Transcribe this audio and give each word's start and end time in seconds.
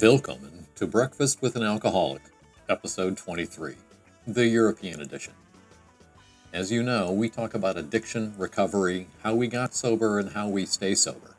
Willkommen 0.00 0.66
to 0.76 0.86
Breakfast 0.86 1.42
with 1.42 1.56
an 1.56 1.64
Alcoholic, 1.64 2.22
episode 2.68 3.16
23, 3.16 3.74
the 4.28 4.46
European 4.46 5.00
edition. 5.00 5.32
As 6.52 6.70
you 6.70 6.84
know, 6.84 7.10
we 7.10 7.28
talk 7.28 7.52
about 7.52 7.76
addiction, 7.76 8.32
recovery, 8.38 9.08
how 9.24 9.34
we 9.34 9.48
got 9.48 9.74
sober, 9.74 10.20
and 10.20 10.30
how 10.30 10.46
we 10.46 10.66
stay 10.66 10.94
sober, 10.94 11.34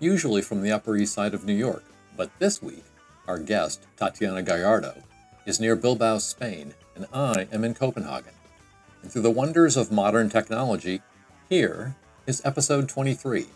usually 0.00 0.42
from 0.42 0.60
the 0.60 0.72
Upper 0.72 0.96
East 0.96 1.14
Side 1.14 1.34
of 1.34 1.44
New 1.44 1.54
York. 1.54 1.84
But 2.16 2.36
this 2.40 2.60
week, 2.60 2.82
our 3.28 3.38
guest, 3.38 3.86
Tatiana 3.96 4.42
Gallardo, 4.42 5.04
is 5.46 5.60
near 5.60 5.76
Bilbao, 5.76 6.18
Spain, 6.18 6.74
and 6.96 7.06
I 7.12 7.46
am 7.52 7.62
in 7.62 7.74
Copenhagen. 7.74 8.34
And 9.02 9.12
through 9.12 9.22
the 9.22 9.30
wonders 9.30 9.76
of 9.76 9.92
modern 9.92 10.28
technology, 10.28 11.00
here 11.48 11.94
is 12.26 12.42
episode 12.44 12.88
23. 12.88 13.46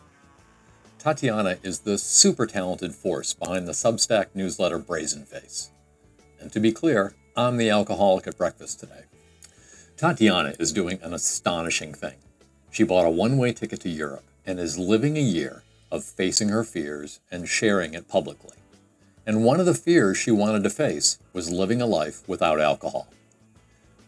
Tatiana 1.05 1.59
is 1.62 1.80
the 1.80 1.98
super 1.98 2.46
talented 2.46 2.95
force 2.95 3.34
behind 3.34 3.69
the 3.69 3.73
Substack 3.73 4.29
newsletter 4.33 4.79
Brazenface. 4.79 5.69
And 6.41 6.51
to 6.51 6.59
be 6.59 6.73
clear, 6.73 7.15
I'm 7.37 7.59
the 7.59 7.69
alcoholic 7.69 8.27
at 8.27 8.38
breakfast 8.38 8.80
today. 8.80 9.02
Tatiana 9.98 10.55
is 10.59 10.73
doing 10.73 10.98
an 11.02 11.12
astonishing 11.12 11.93
thing. 11.93 12.15
She 12.70 12.84
bought 12.84 13.05
a 13.05 13.10
one 13.10 13.37
way 13.37 13.52
ticket 13.52 13.80
to 13.80 13.91
Europe 13.91 14.24
and 14.46 14.59
is 14.59 14.79
living 14.79 15.19
a 15.19 15.20
year 15.20 15.62
of 15.93 16.05
facing 16.05 16.48
her 16.48 16.65
fears 16.65 17.21
and 17.30 17.46
sharing 17.46 17.93
it 17.93 18.09
publicly. 18.09 18.57
And 19.27 19.45
one 19.45 19.60
of 19.60 19.66
the 19.66 19.74
fears 19.74 20.16
she 20.16 20.30
wanted 20.30 20.62
to 20.62 20.71
face 20.71 21.18
was 21.34 21.52
living 21.52 21.82
a 21.82 21.87
life 21.87 22.27
without 22.27 22.62
alcohol. 22.62 23.09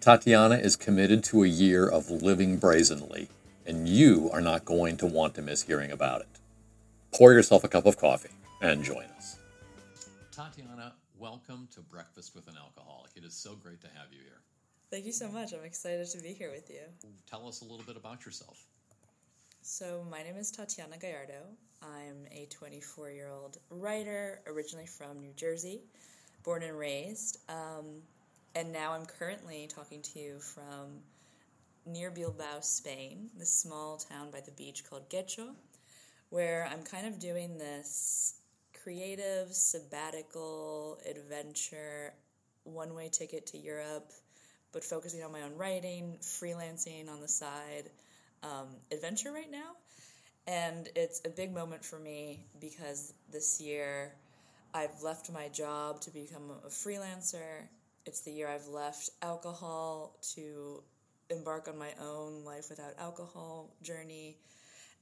Tatiana 0.01 0.57
is 0.57 0.77
committed 0.77 1.23
to 1.25 1.45
a 1.45 1.47
year 1.47 1.87
of 1.87 2.11
living 2.11 2.57
brazenly, 2.57 3.29
and 3.67 3.87
you 3.87 4.31
are 4.33 4.41
not 4.41 4.65
going 4.65 4.97
to 4.97 5.07
want 5.07 5.35
to 5.35 5.43
miss 5.43 5.65
hearing 5.65 5.91
about 5.91 6.23
it 6.23 6.29
pour 7.17 7.33
yourself 7.33 7.65
a 7.65 7.69
cup 7.69 7.87
of 7.87 7.97
coffee 7.97 8.29
and 8.61 8.85
join 8.85 9.05
us. 9.17 9.39
Tatiana, 10.33 10.93
welcome 11.19 11.67
to 11.73 11.81
Breakfast 11.81 12.35
with 12.35 12.47
an 12.47 12.57
Alcoholic. 12.63 13.13
It 13.17 13.25
is 13.25 13.33
so 13.33 13.55
great 13.55 13.81
to 13.81 13.87
have 13.87 14.13
you 14.13 14.19
here. 14.23 14.43
Thank 14.91 15.07
you 15.07 15.13
so 15.13 15.27
much. 15.29 15.55
I'm 15.55 15.65
excited 15.65 16.07
to 16.11 16.19
be 16.19 16.35
here 16.35 16.51
with 16.51 16.69
you. 16.69 16.83
Tell 17.27 17.49
us 17.49 17.63
a 17.63 17.65
little 17.65 17.87
bit 17.87 17.97
about 17.97 18.27
yourself. 18.27 18.63
So, 19.63 20.05
my 20.11 20.23
name 20.23 20.37
is 20.37 20.51
Tatiana 20.51 20.99
Gallardo. 20.99 21.41
I'm 21.83 22.27
a 22.31 22.47
24 22.51 23.11
year 23.11 23.31
old 23.31 23.57
writer, 23.71 24.41
originally 24.47 24.87
from 24.87 25.19
New 25.19 25.33
Jersey, 25.37 25.81
born 26.45 26.63
and 26.65 26.79
raised. 26.79 27.39
Um, 27.49 28.03
and 28.55 28.71
now 28.75 28.93
I'm 28.93 29.07
currently 29.07 29.71
talking 29.75 30.03
to 30.03 30.19
you 30.19 30.39
from 30.39 31.01
near 31.87 32.11
Bilbao, 32.11 32.61
Spain, 32.61 33.31
this 33.39 33.51
small 33.51 33.97
town 33.97 34.31
by 34.31 34.41
the 34.41 34.51
beach 34.53 34.85
called 34.89 35.09
Getxo 35.09 35.55
where 36.31 36.69
I'm 36.71 36.83
kind 36.83 37.07
of 37.07 37.19
doing 37.19 37.59
this 37.59 38.35
creative 38.83 39.53
sabbatical 39.53 40.99
adventure 41.09 42.13
one 42.65 42.95
way 42.95 43.09
ticket 43.09 43.47
to 43.49 43.59
Europe, 43.59 44.13
but 44.73 44.85
focusing 44.85 45.23
on 45.23 45.33
my 45.33 45.43
own 45.43 45.57
writing, 45.57 46.19
freelancing 46.21 47.09
on 47.09 47.21
the 47.21 47.29
side 47.29 47.91
um, 48.43 48.69
adventure 48.93 49.33
right 49.33 49.51
now. 49.51 49.73
And 50.47 50.89
it's 50.95 51.21
a 51.25 51.29
big 51.29 51.53
moment 51.53 51.85
for 51.85 51.99
me 51.99 52.45
because 52.61 53.13
this 53.33 53.61
year 53.61 54.13
I've 54.75 55.03
left 55.03 55.33
my 55.33 55.49
job 55.49 56.01
to 56.03 56.11
become 56.11 56.51
a 56.65 56.69
freelancer. 56.69 57.67
It's 58.05 58.21
the 58.21 58.31
year 58.31 58.49
I've 58.49 58.69
left 58.69 59.11
alcohol 59.23 60.17
to 60.35 60.83
embark 61.31 61.67
on 61.67 61.77
my 61.77 61.91
own 62.01 62.45
life 62.45 62.67
without 62.71 62.93
alcohol 62.99 63.71
journey 63.83 64.37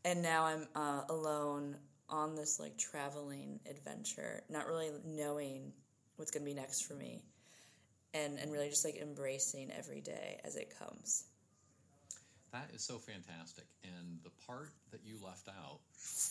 and 0.04 0.22
now 0.22 0.44
I'm 0.44 0.66
uh, 0.74 1.02
alone 1.08 1.76
on 2.08 2.34
this 2.34 2.60
like 2.60 2.76
traveling 2.76 3.60
adventure, 3.68 4.42
not 4.50 4.66
really 4.66 4.90
knowing 5.04 5.72
what's 6.16 6.30
going 6.30 6.44
to 6.44 6.50
be 6.50 6.54
next 6.54 6.82
for 6.82 6.94
me, 6.94 7.22
and 8.12 8.38
and 8.38 8.52
really 8.52 8.68
just 8.68 8.84
like 8.84 8.96
embracing 8.96 9.70
every 9.72 10.00
day 10.00 10.40
as 10.44 10.56
it 10.56 10.72
comes. 10.78 11.24
That 12.52 12.70
is 12.72 12.84
so 12.84 12.98
fantastic. 12.98 13.64
And 13.82 14.22
the 14.22 14.30
part 14.46 14.70
that 14.92 15.00
you 15.04 15.18
left 15.18 15.48
out 15.48 15.80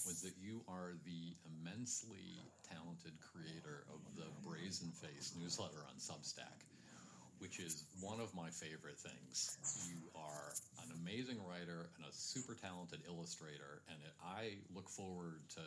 was 0.08 0.22
that 0.24 0.32
you 0.40 0.64
are 0.70 0.94
the 1.04 1.36
immensely 1.52 2.40
talented 2.64 3.12
creator 3.20 3.84
of 3.92 4.00
the 4.16 4.32
Brazen 4.48 4.88
Face 4.92 5.34
newsletter 5.38 5.84
on 5.84 6.00
Substack 6.00 6.64
which 7.44 7.60
is 7.60 7.84
one 8.00 8.22
of 8.22 8.34
my 8.34 8.50
favorite 8.50 8.98
things. 8.98 9.58
You 9.90 10.00
are 10.16 10.54
an 10.82 10.96
amazing 11.02 11.40
writer 11.46 11.90
and 11.98 12.06
a 12.10 12.14
super 12.14 12.56
talented 12.56 13.02
illustrator, 13.06 13.82
and 13.90 14.00
it, 14.00 14.14
I 14.24 14.56
look 14.74 14.88
forward 14.88 15.42
to 15.56 15.62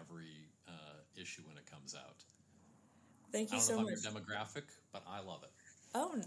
every 0.00 0.48
uh, 0.66 1.20
issue 1.20 1.42
when 1.46 1.58
it 1.58 1.70
comes 1.70 1.94
out. 1.94 2.16
Thank 3.32 3.52
you 3.52 3.60
so 3.60 3.82
much. 3.82 4.02
Your 4.02 4.12
demographic, 4.12 4.64
but 4.94 5.04
I 5.06 5.20
love 5.20 5.42
it. 5.42 5.50
Oh, 5.94 6.18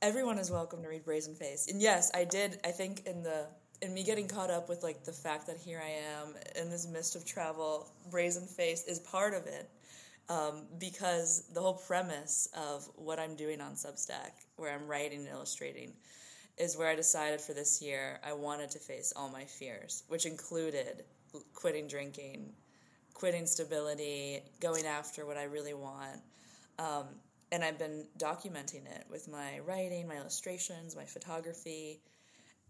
everyone 0.00 0.38
is 0.38 0.48
welcome 0.48 0.80
to 0.82 0.88
read 0.88 1.04
Brazen 1.04 1.34
Face, 1.34 1.66
and 1.68 1.82
yes, 1.82 2.12
I 2.14 2.22
did. 2.22 2.60
I 2.64 2.70
think 2.70 3.06
in 3.06 3.24
the 3.24 3.48
in 3.82 3.92
me 3.92 4.04
getting 4.04 4.28
caught 4.28 4.50
up 4.50 4.68
with 4.68 4.84
like 4.84 5.02
the 5.02 5.12
fact 5.12 5.48
that 5.48 5.56
here 5.56 5.82
I 5.84 6.22
am 6.22 6.34
in 6.54 6.70
this 6.70 6.86
mist 6.86 7.16
of 7.16 7.26
travel, 7.26 7.90
Brazen 8.12 8.46
Face 8.46 8.84
is 8.84 9.00
part 9.00 9.34
of 9.34 9.48
it 9.48 9.68
um, 10.28 10.66
because 10.78 11.48
the 11.52 11.60
whole 11.60 11.74
premise 11.74 12.48
of 12.56 12.88
what 12.96 13.18
I'm 13.18 13.36
doing 13.36 13.60
on 13.60 13.72
Substack, 13.72 14.32
where 14.56 14.72
I'm 14.72 14.86
writing 14.86 15.20
and 15.20 15.28
illustrating, 15.28 15.92
is 16.56 16.76
where 16.76 16.88
I 16.88 16.94
decided 16.94 17.40
for 17.40 17.52
this 17.52 17.82
year 17.82 18.20
I 18.24 18.32
wanted 18.32 18.70
to 18.70 18.78
face 18.78 19.12
all 19.14 19.28
my 19.28 19.44
fears, 19.44 20.04
which 20.08 20.24
included 20.24 21.04
quitting 21.52 21.88
drinking, 21.88 22.52
quitting 23.12 23.46
stability, 23.46 24.40
going 24.60 24.86
after 24.86 25.26
what 25.26 25.36
I 25.36 25.44
really 25.44 25.74
want. 25.74 26.20
Um, 26.78 27.06
and 27.52 27.62
I've 27.62 27.78
been 27.78 28.06
documenting 28.18 28.86
it 28.86 29.04
with 29.10 29.28
my 29.28 29.58
writing, 29.60 30.08
my 30.08 30.16
illustrations, 30.16 30.96
my 30.96 31.04
photography. 31.04 32.00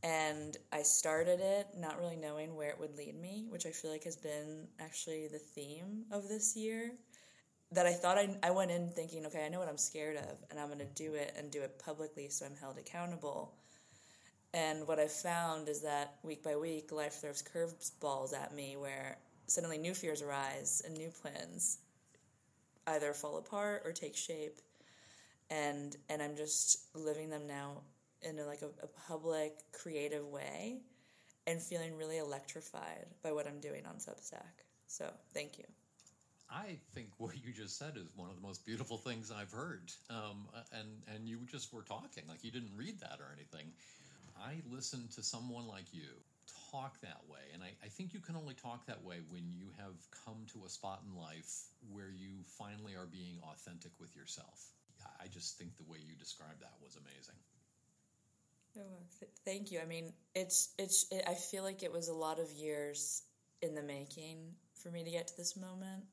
And 0.03 0.57
I 0.73 0.83
started 0.83 1.41
it 1.41 1.69
not 1.79 1.99
really 1.99 2.17
knowing 2.17 2.55
where 2.55 2.69
it 2.69 2.79
would 2.79 2.97
lead 2.97 3.19
me, 3.19 3.47
which 3.49 3.65
I 3.65 3.71
feel 3.71 3.91
like 3.91 4.05
has 4.05 4.17
been 4.17 4.67
actually 4.81 5.29
the 5.29 5.39
theme 5.39 6.05
of 6.11 6.29
this 6.29 6.57
year 6.57 6.93
that 7.75 7.87
I 7.87 7.93
thought 7.93 8.19
I, 8.19 8.37
I 8.43 8.51
went 8.51 8.71
in 8.71 8.89
thinking, 8.91 9.27
okay, 9.27 9.45
I 9.45 9.49
know 9.49 9.59
what 9.59 9.69
I'm 9.69 9.79
scared 9.79 10.17
of, 10.17 10.37
and 10.51 10.59
I'm 10.59 10.69
going 10.69 10.79
to 10.79 10.85
do 10.85 11.15
it 11.15 11.35
and 11.37 11.51
do 11.51 11.61
it 11.61 11.79
publicly 11.85 12.29
so 12.29 12.47
I'm 12.47 12.57
held 12.57 12.79
accountable. 12.79 13.55
And 14.53 14.87
what 14.87 15.01
I've 15.01 15.13
found 15.13 15.69
is 15.69 15.83
that 15.83 16.17
week 16.23 16.45
by 16.45 16.57
week, 16.57 16.93
life 16.93 17.15
throws 17.21 17.43
curveballs 17.43 18.33
at 18.33 18.55
me 18.55 18.77
where 18.77 19.19
suddenly 19.47 19.79
new 19.79 19.95
fears 19.95 20.23
arise 20.23 20.83
and 20.87 20.97
new 20.97 21.11
plans 21.11 21.79
either 22.87 23.13
fall 23.13 23.39
apart 23.39 23.83
or 23.85 23.93
take 23.93 24.17
shape. 24.17 24.61
And, 25.51 25.97
and 26.09 26.23
I'm 26.23 26.37
just 26.37 26.87
living 26.95 27.31
them 27.31 27.47
now 27.47 27.83
in 28.23 28.39
a, 28.39 28.45
like 28.47 28.63
a, 28.63 28.71
a 28.83 28.87
public, 29.09 29.55
creative 29.73 30.27
way 30.27 30.79
and 31.47 31.61
feeling 31.61 31.97
really 31.97 32.19
electrified 32.19 33.07
by 33.23 33.33
what 33.33 33.47
I'm 33.47 33.61
doing 33.61 33.85
on 33.87 33.97
Substack. 33.97 34.63
So 34.87 35.11
thank 35.35 35.59
you. 35.59 35.65
I 36.55 36.79
think 36.95 37.09
what 37.19 37.35
you 37.45 37.53
just 37.53 37.79
said 37.79 37.97
is 37.97 38.07
one 38.15 38.31
of 38.31 38.37
the 38.37 38.43
most 38.43 38.65
beautiful 38.65 38.97
things 38.97 39.33
I've 39.35 39.53
heard. 39.53 39.91
Um, 40.09 40.47
and 40.73 40.89
and 41.15 41.29
you 41.29 41.39
just 41.51 41.73
were 41.73 41.83
talking 41.83 42.25
like 42.29 42.45
you 42.45 42.51
didn't 42.51 42.73
read 42.77 43.01
that 43.01 43.19
or 43.21 43.35
anything. 43.35 43.73
I 44.39 44.63
listened 44.71 45.13
to 45.13 45.23
someone 45.23 45.67
like 45.69 45.93
you 45.93 46.11
talk 46.71 47.01
that 47.01 47.23
way, 47.29 47.41
and 47.55 47.63
I, 47.63 47.71
I 47.85 47.89
think 47.89 48.13
you 48.15 48.21
can 48.21 48.37
only 48.37 48.55
talk 48.55 48.87
that 48.87 49.03
way 49.05 49.19
when 49.31 49.49
you 49.49 49.67
have 49.79 49.95
come 50.25 50.47
to 50.53 50.67
a 50.67 50.69
spot 50.69 51.03
in 51.07 51.21
life 51.21 51.71
where 51.93 52.11
you 52.11 52.43
finally 52.59 52.95
are 52.95 53.07
being 53.07 53.39
authentic 53.53 53.93
with 54.01 54.15
yourself. 54.17 54.71
I 55.21 55.29
just 55.29 55.57
think 55.57 55.77
the 55.77 55.85
way 55.85 55.99
you 56.05 56.15
described 56.19 56.61
that 56.61 56.73
was 56.83 56.97
amazing. 56.97 57.37
Oh, 58.77 58.99
th- 59.21 59.31
thank 59.45 59.71
you. 59.71 59.81
I 59.81 59.87
mean, 59.87 60.13
it's 60.35 60.75
it's. 60.79 61.07
It, 61.11 61.25
I 61.29 61.35
feel 61.35 61.63
like 61.63 61.83
it 61.83 61.93
was 61.93 62.09
a 62.09 62.15
lot 62.15 62.41
of 62.41 62.51
years 62.51 63.23
in 63.63 63.75
the 63.75 63.83
making 63.83 64.39
for 64.75 64.91
me 64.91 65.05
to 65.05 65.11
get 65.11 65.29
to 65.29 65.37
this 65.37 65.57
moment 65.57 66.05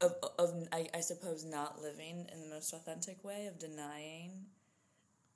of, 0.00 0.14
of 0.38 0.68
I, 0.72 0.88
I 0.94 1.00
suppose 1.00 1.44
not 1.44 1.82
living 1.82 2.26
in 2.32 2.40
the 2.40 2.48
most 2.48 2.72
authentic 2.72 3.22
way 3.24 3.46
of 3.46 3.58
denying 3.58 4.46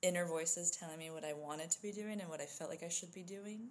inner 0.01 0.25
voices 0.25 0.71
telling 0.71 0.97
me 0.97 1.09
what 1.09 1.23
I 1.23 1.33
wanted 1.33 1.71
to 1.71 1.81
be 1.81 1.91
doing 1.91 2.19
and 2.19 2.29
what 2.29 2.41
I 2.41 2.45
felt 2.45 2.69
like 2.69 2.83
I 2.83 2.89
should 2.89 3.13
be 3.13 3.23
doing 3.23 3.69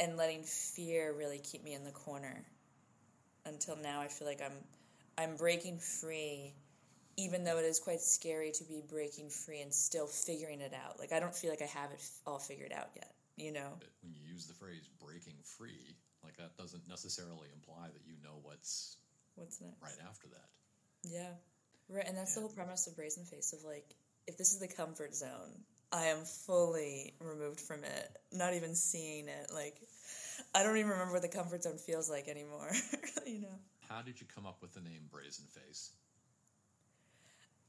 and 0.00 0.16
letting 0.16 0.42
fear 0.42 1.14
really 1.16 1.38
keep 1.38 1.64
me 1.64 1.74
in 1.74 1.84
the 1.84 1.90
corner 1.90 2.44
until 3.46 3.76
now 3.76 4.00
I 4.00 4.08
feel 4.08 4.26
like 4.26 4.42
I'm 4.44 4.56
I'm 5.16 5.36
breaking 5.36 5.78
free 5.78 6.52
even 7.16 7.44
though 7.44 7.58
it 7.58 7.64
is 7.64 7.78
quite 7.78 8.00
scary 8.00 8.50
to 8.50 8.64
be 8.64 8.82
breaking 8.88 9.30
free 9.30 9.60
and 9.60 9.72
still 9.72 10.08
figuring 10.08 10.60
it 10.60 10.74
out. 10.74 10.98
Like 10.98 11.12
I 11.12 11.20
don't 11.20 11.34
feel 11.34 11.50
like 11.50 11.62
I 11.62 11.66
have 11.66 11.92
it 11.92 12.02
all 12.26 12.38
figured 12.38 12.72
out 12.72 12.88
yet 12.96 13.14
you 13.36 13.52
know? 13.52 13.78
When 14.02 14.14
you 14.14 14.22
use 14.32 14.46
the 14.46 14.54
phrase 14.54 14.88
breaking 15.02 15.38
free 15.42 15.96
like 16.22 16.36
that 16.38 16.56
doesn't 16.56 16.88
necessarily 16.88 17.48
imply 17.52 17.88
that 17.92 18.02
you 18.06 18.14
know 18.22 18.38
what's 18.42 18.96
what's 19.36 19.60
next 19.60 19.82
right 19.82 20.08
after 20.08 20.28
that. 20.28 20.48
Yeah, 21.02 21.32
right, 21.88 22.06
and 22.06 22.16
that's 22.16 22.32
yeah. 22.32 22.42
the 22.42 22.48
whole 22.48 22.56
premise 22.56 22.86
of 22.86 22.96
Brazen 22.96 23.24
Face 23.24 23.52
of 23.52 23.64
like, 23.64 23.94
if 24.26 24.38
this 24.38 24.52
is 24.52 24.60
the 24.60 24.68
comfort 24.68 25.14
zone, 25.14 25.62
I 25.92 26.06
am 26.06 26.24
fully 26.24 27.14
removed 27.20 27.60
from 27.60 27.84
it, 27.84 28.16
not 28.32 28.54
even 28.54 28.74
seeing 28.74 29.28
it. 29.28 29.50
Like, 29.52 29.76
I 30.54 30.62
don't 30.62 30.76
even 30.76 30.90
remember 30.90 31.12
what 31.12 31.22
the 31.22 31.28
comfort 31.28 31.62
zone 31.62 31.78
feels 31.78 32.10
like 32.10 32.28
anymore. 32.28 32.70
you 33.26 33.42
know. 33.42 33.58
How 33.88 34.02
did 34.02 34.20
you 34.20 34.26
come 34.34 34.46
up 34.46 34.58
with 34.62 34.74
the 34.74 34.80
name 34.80 35.02
Brazen 35.10 35.44
Face? 35.46 35.92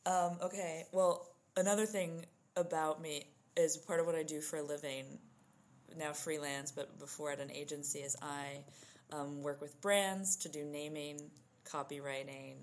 Um, 0.06 0.38
okay, 0.44 0.86
well, 0.92 1.28
another 1.58 1.86
thing 1.86 2.26
about 2.56 3.02
me 3.02 3.26
is 3.58 3.78
part 3.78 4.00
of 4.00 4.06
what 4.06 4.16
I 4.16 4.24
do 4.24 4.40
for 4.40 4.58
a 4.58 4.64
living, 4.64 5.06
now 5.98 6.14
freelance, 6.14 6.72
but 6.72 7.00
before 7.00 7.32
at 7.32 7.40
an 7.40 7.52
agency, 7.52 8.00
is 8.00 8.16
I 8.22 8.64
um, 9.12 9.42
work 9.42 9.62
with 9.62 9.80
brands 9.82 10.36
to 10.38 10.50
do 10.50 10.64
naming, 10.64 11.30
copywriting, 11.66 12.56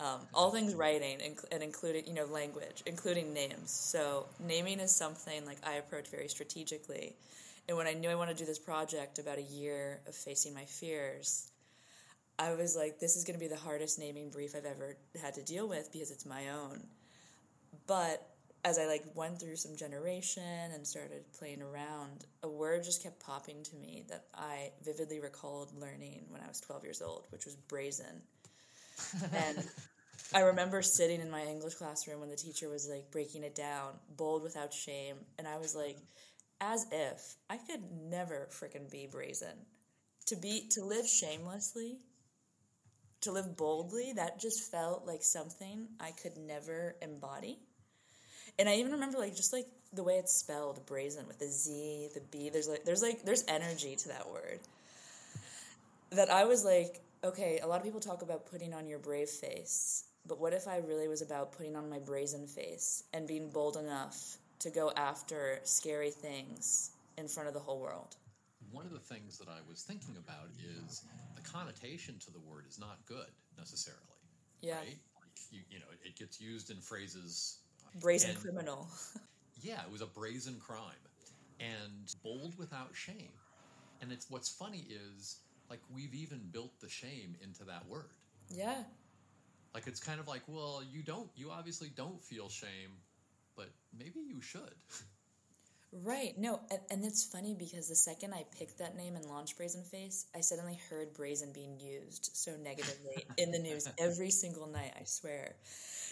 um, 0.00 0.20
all 0.34 0.50
things 0.50 0.74
writing, 0.74 1.18
and, 1.24 1.36
and 1.50 1.62
including 1.62 2.06
you 2.06 2.14
know 2.14 2.26
language, 2.26 2.82
including 2.86 3.32
names. 3.32 3.70
So 3.70 4.26
naming 4.40 4.80
is 4.80 4.94
something 4.94 5.44
like 5.46 5.58
I 5.66 5.74
approach 5.74 6.08
very 6.08 6.28
strategically. 6.28 7.16
And 7.68 7.76
when 7.76 7.86
I 7.86 7.94
knew 7.94 8.08
I 8.08 8.14
wanted 8.14 8.36
to 8.36 8.44
do 8.44 8.46
this 8.46 8.58
project, 8.60 9.18
about 9.18 9.38
a 9.38 9.42
year 9.42 10.00
of 10.06 10.14
facing 10.14 10.54
my 10.54 10.64
fears, 10.64 11.50
I 12.38 12.54
was 12.54 12.76
like, 12.76 13.00
this 13.00 13.16
is 13.16 13.24
going 13.24 13.34
to 13.34 13.40
be 13.40 13.48
the 13.48 13.56
hardest 13.56 13.98
naming 13.98 14.30
brief 14.30 14.54
I've 14.54 14.66
ever 14.66 14.96
had 15.20 15.34
to 15.34 15.42
deal 15.42 15.66
with 15.66 15.90
because 15.92 16.10
it's 16.10 16.26
my 16.26 16.50
own. 16.50 16.86
But 17.86 18.22
as 18.66 18.78
I 18.78 18.86
like 18.86 19.04
went 19.14 19.40
through 19.40 19.54
some 19.54 19.76
generation 19.76 20.42
and 20.74 20.84
started 20.84 21.22
playing 21.38 21.62
around, 21.62 22.24
a 22.42 22.48
word 22.48 22.82
just 22.82 23.00
kept 23.00 23.24
popping 23.24 23.62
to 23.62 23.76
me 23.76 24.04
that 24.08 24.24
I 24.34 24.72
vividly 24.84 25.20
recalled 25.20 25.70
learning 25.80 26.24
when 26.30 26.42
I 26.42 26.48
was 26.48 26.60
12 26.60 26.82
years 26.82 27.00
old, 27.00 27.28
which 27.30 27.44
was 27.44 27.54
brazen. 27.54 28.22
and 29.32 29.64
I 30.34 30.40
remember 30.40 30.82
sitting 30.82 31.20
in 31.20 31.30
my 31.30 31.44
English 31.44 31.74
classroom 31.74 32.18
when 32.18 32.28
the 32.28 32.36
teacher 32.36 32.68
was 32.68 32.88
like 32.88 33.12
breaking 33.12 33.44
it 33.44 33.54
down, 33.54 33.92
bold 34.16 34.42
without 34.42 34.74
shame, 34.74 35.14
and 35.38 35.46
I 35.46 35.58
was 35.58 35.76
like, 35.76 35.98
as 36.60 36.86
if 36.90 37.36
I 37.48 37.58
could 37.58 37.82
never 38.10 38.48
freaking 38.50 38.90
be 38.90 39.06
brazen. 39.06 39.64
To 40.26 40.36
be 40.36 40.66
to 40.70 40.84
live 40.84 41.06
shamelessly 41.06 41.98
to 43.22 43.32
live 43.32 43.56
boldly, 43.56 44.12
that 44.14 44.38
just 44.38 44.70
felt 44.70 45.06
like 45.06 45.22
something 45.22 45.88
I 45.98 46.12
could 46.12 46.36
never 46.36 46.96
embody. 47.02 47.58
And 48.58 48.68
I 48.68 48.76
even 48.76 48.92
remember 48.92 49.18
like 49.18 49.36
just 49.36 49.52
like 49.52 49.66
the 49.92 50.02
way 50.02 50.14
it's 50.14 50.32
spelled, 50.32 50.84
brazen 50.86 51.26
with 51.26 51.38
the 51.38 51.46
Z, 51.46 52.08
the 52.14 52.20
B. 52.30 52.50
There's 52.50 52.68
like 52.68 52.84
there's 52.84 53.02
like 53.02 53.24
there's 53.24 53.44
energy 53.48 53.96
to 53.96 54.08
that 54.08 54.30
word. 54.30 54.60
That 56.10 56.30
I 56.30 56.44
was 56.44 56.64
like, 56.64 57.00
okay, 57.24 57.58
a 57.62 57.66
lot 57.66 57.78
of 57.78 57.84
people 57.84 58.00
talk 58.00 58.22
about 58.22 58.46
putting 58.46 58.72
on 58.72 58.86
your 58.86 58.98
brave 58.98 59.28
face, 59.28 60.04
but 60.26 60.40
what 60.40 60.52
if 60.52 60.66
I 60.68 60.78
really 60.78 61.08
was 61.08 61.22
about 61.22 61.52
putting 61.52 61.76
on 61.76 61.88
my 61.90 61.98
brazen 61.98 62.46
face 62.46 63.04
and 63.12 63.26
being 63.26 63.50
bold 63.50 63.76
enough 63.76 64.36
to 64.60 64.70
go 64.70 64.92
after 64.96 65.60
scary 65.64 66.10
things 66.10 66.90
in 67.18 67.28
front 67.28 67.48
of 67.48 67.54
the 67.54 67.60
whole 67.60 67.80
world? 67.80 68.16
One 68.72 68.86
of 68.86 68.92
the 68.92 68.98
things 68.98 69.38
that 69.38 69.48
I 69.48 69.58
was 69.68 69.82
thinking 69.82 70.16
about 70.16 70.48
is 70.58 71.02
the 71.34 71.42
connotation 71.42 72.18
to 72.20 72.32
the 72.32 72.40
word 72.40 72.64
is 72.68 72.78
not 72.78 72.98
good 73.06 73.30
necessarily. 73.56 74.02
Yeah. 74.60 74.78
Right? 74.78 74.96
You, 75.50 75.60
you 75.70 75.78
know, 75.78 75.86
it, 76.04 76.16
gets 76.18 76.40
used 76.40 76.70
in 76.70 76.78
phrases. 76.78 77.58
Brazen 78.00 78.30
and, 78.30 78.38
criminal. 78.38 78.88
yeah, 79.62 79.80
it 79.84 79.90
was 79.90 80.02
a 80.02 80.06
brazen 80.06 80.56
crime. 80.58 80.80
And 81.58 82.14
bold 82.22 82.58
without 82.58 82.90
shame. 82.94 83.32
And 84.02 84.12
it's 84.12 84.30
what's 84.30 84.48
funny 84.48 84.86
is 84.90 85.38
like 85.70 85.80
we've 85.94 86.14
even 86.14 86.40
built 86.52 86.78
the 86.80 86.88
shame 86.88 87.34
into 87.42 87.64
that 87.64 87.86
word. 87.88 88.10
Yeah. 88.50 88.82
Like 89.74 89.86
it's 89.86 90.00
kind 90.00 90.20
of 90.20 90.28
like, 90.28 90.42
well, 90.46 90.82
you 90.90 91.02
don't 91.02 91.28
you 91.34 91.50
obviously 91.50 91.90
don't 91.96 92.22
feel 92.22 92.48
shame, 92.48 92.92
but 93.56 93.70
maybe 93.98 94.20
you 94.20 94.40
should. 94.40 94.74
Right. 96.04 96.36
No, 96.36 96.60
and, 96.70 96.80
and 96.90 97.04
it's 97.04 97.24
funny 97.24 97.54
because 97.54 97.88
the 97.88 97.94
second 97.94 98.34
I 98.34 98.44
picked 98.58 98.78
that 98.78 98.96
name 98.96 99.16
and 99.16 99.24
launched 99.26 99.56
Brazen 99.56 99.82
Face, 99.82 100.26
I 100.34 100.40
suddenly 100.40 100.78
heard 100.90 101.14
brazen 101.14 101.52
being 101.52 101.78
used 101.80 102.30
so 102.34 102.52
negatively 102.62 103.24
in 103.38 103.50
the 103.50 103.58
news 103.58 103.88
every 103.98 104.30
single 104.30 104.66
night, 104.66 104.92
I 105.00 105.04
swear. 105.04 105.54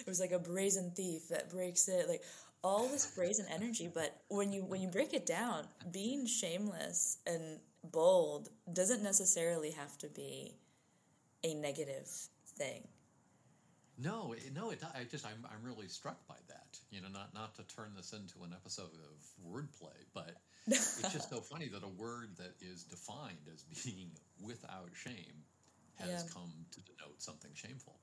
It 0.01 0.07
was 0.07 0.21
like 0.21 0.33
a 0.33 0.39
brazen 0.39 0.93
thief 0.93 1.29
that 1.29 1.51
breaks 1.51 1.89
it, 1.89 2.09
like 2.09 2.23
all 2.63 2.89
this 2.89 3.07
brazen 3.15 3.47
energy, 3.53 3.91
but 3.93 4.17
when 4.29 4.53
you 4.53 4.65
when 4.65 4.81
you 4.81 4.89
break 4.89 5.13
it 5.13 5.27
down, 5.27 5.67
being 5.93 6.27
shameless 6.27 7.19
and 7.27 7.59
bold 7.93 8.49
doesn't 8.73 9.03
necessarily 9.03 9.71
have 9.73 9.99
to 9.99 10.09
be 10.09 10.55
a 11.43 11.55
negative 11.55 12.09
thing. 12.57 12.83
No, 13.97 14.35
no, 14.55 14.71
it, 14.71 14.83
I 14.95 15.05
just 15.05 15.25
I'm 15.25 15.47
I'm 15.47 15.65
really 15.65 15.87
struck 15.89 16.27
by 16.27 16.35
that. 16.49 16.79
You 16.91 17.01
know, 17.01 17.09
not 17.13 17.33
not 17.33 17.55
to 17.57 17.63
turn 17.77 17.93
this 17.97 18.13
into 18.13 18.43
an 18.45 18.53
episode 18.53 18.91
of 18.93 19.53
wordplay, 19.53 19.95
but 20.13 20.35
it's 20.67 21.13
just 21.13 21.31
so 21.31 21.41
funny 21.53 21.69
that 21.69 21.85
a 21.85 21.89
word 21.89 22.31
that 22.39 22.55
is 22.61 22.83
defined 22.85 23.49
as 23.53 23.63
being 23.85 24.11
without 24.43 24.91
shame 24.95 25.45
has 25.97 26.09
yeah. 26.09 26.33
come 26.33 26.51
to 26.73 26.81
denote 26.81 27.23
something 27.23 27.53
shameful. 27.55 27.95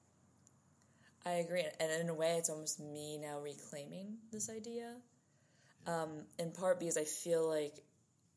I 1.25 1.31
agree, 1.31 1.65
and 1.79 1.91
in 2.01 2.09
a 2.09 2.15
way, 2.15 2.37
it's 2.37 2.49
almost 2.49 2.79
me 2.79 3.17
now 3.17 3.39
reclaiming 3.39 4.17
this 4.31 4.49
idea. 4.49 4.95
Um, 5.87 6.25
in 6.39 6.51
part 6.51 6.79
because 6.79 6.97
I 6.97 7.03
feel 7.03 7.47
like 7.47 7.83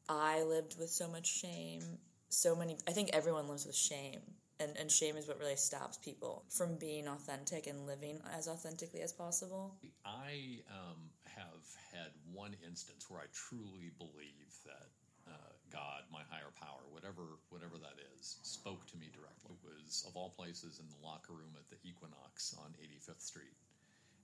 I 0.09 0.43
lived 0.43 0.77
with 0.79 0.91
so 0.91 1.09
much 1.09 1.27
shame. 1.27 1.83
So 2.31 2.57
many, 2.57 2.77
I 2.89 2.93
think 2.93 3.11
everyone 3.13 3.49
lives 3.49 3.65
with 3.65 3.77
shame 3.77 4.23
and, 4.65 4.77
and 4.81 4.91
shame 4.91 5.17
is 5.17 5.29
what 5.29 5.39
really 5.39 5.57
stops 5.57 5.99
people 5.99 6.43
from 6.49 6.77
being 6.77 7.07
authentic 7.07 7.67
and 7.67 7.87
living 7.87 8.19
as 8.33 8.49
authentically 8.49 9.03
as 9.03 9.13
possible. 9.13 9.77
I 10.05 10.65
um, 10.73 11.13
have 11.29 11.63
had 11.93 12.17
one 12.33 12.57
instance 12.67 13.07
where 13.09 13.21
I 13.21 13.29
truly 13.37 13.93
believe 14.01 14.57
that 14.65 14.89
uh, 15.29 15.53
God, 15.71 16.09
my 16.11 16.25
higher 16.33 16.53
power, 16.57 16.81
whatever 16.91 17.37
whatever 17.53 17.77
that 17.77 18.01
is, 18.17 18.41
spoke 18.43 18.89
to 18.89 18.97
me 18.97 19.13
directly. 19.13 19.53
It 19.53 19.85
was 19.85 20.05
of 20.09 20.17
all 20.17 20.33
places 20.33 20.81
in 20.81 20.89
the 20.89 21.01
locker 21.05 21.37
room 21.37 21.53
at 21.61 21.69
the 21.69 21.77
Equinox 21.85 22.57
on 22.57 22.73
85th 22.81 23.21
Street, 23.21 23.57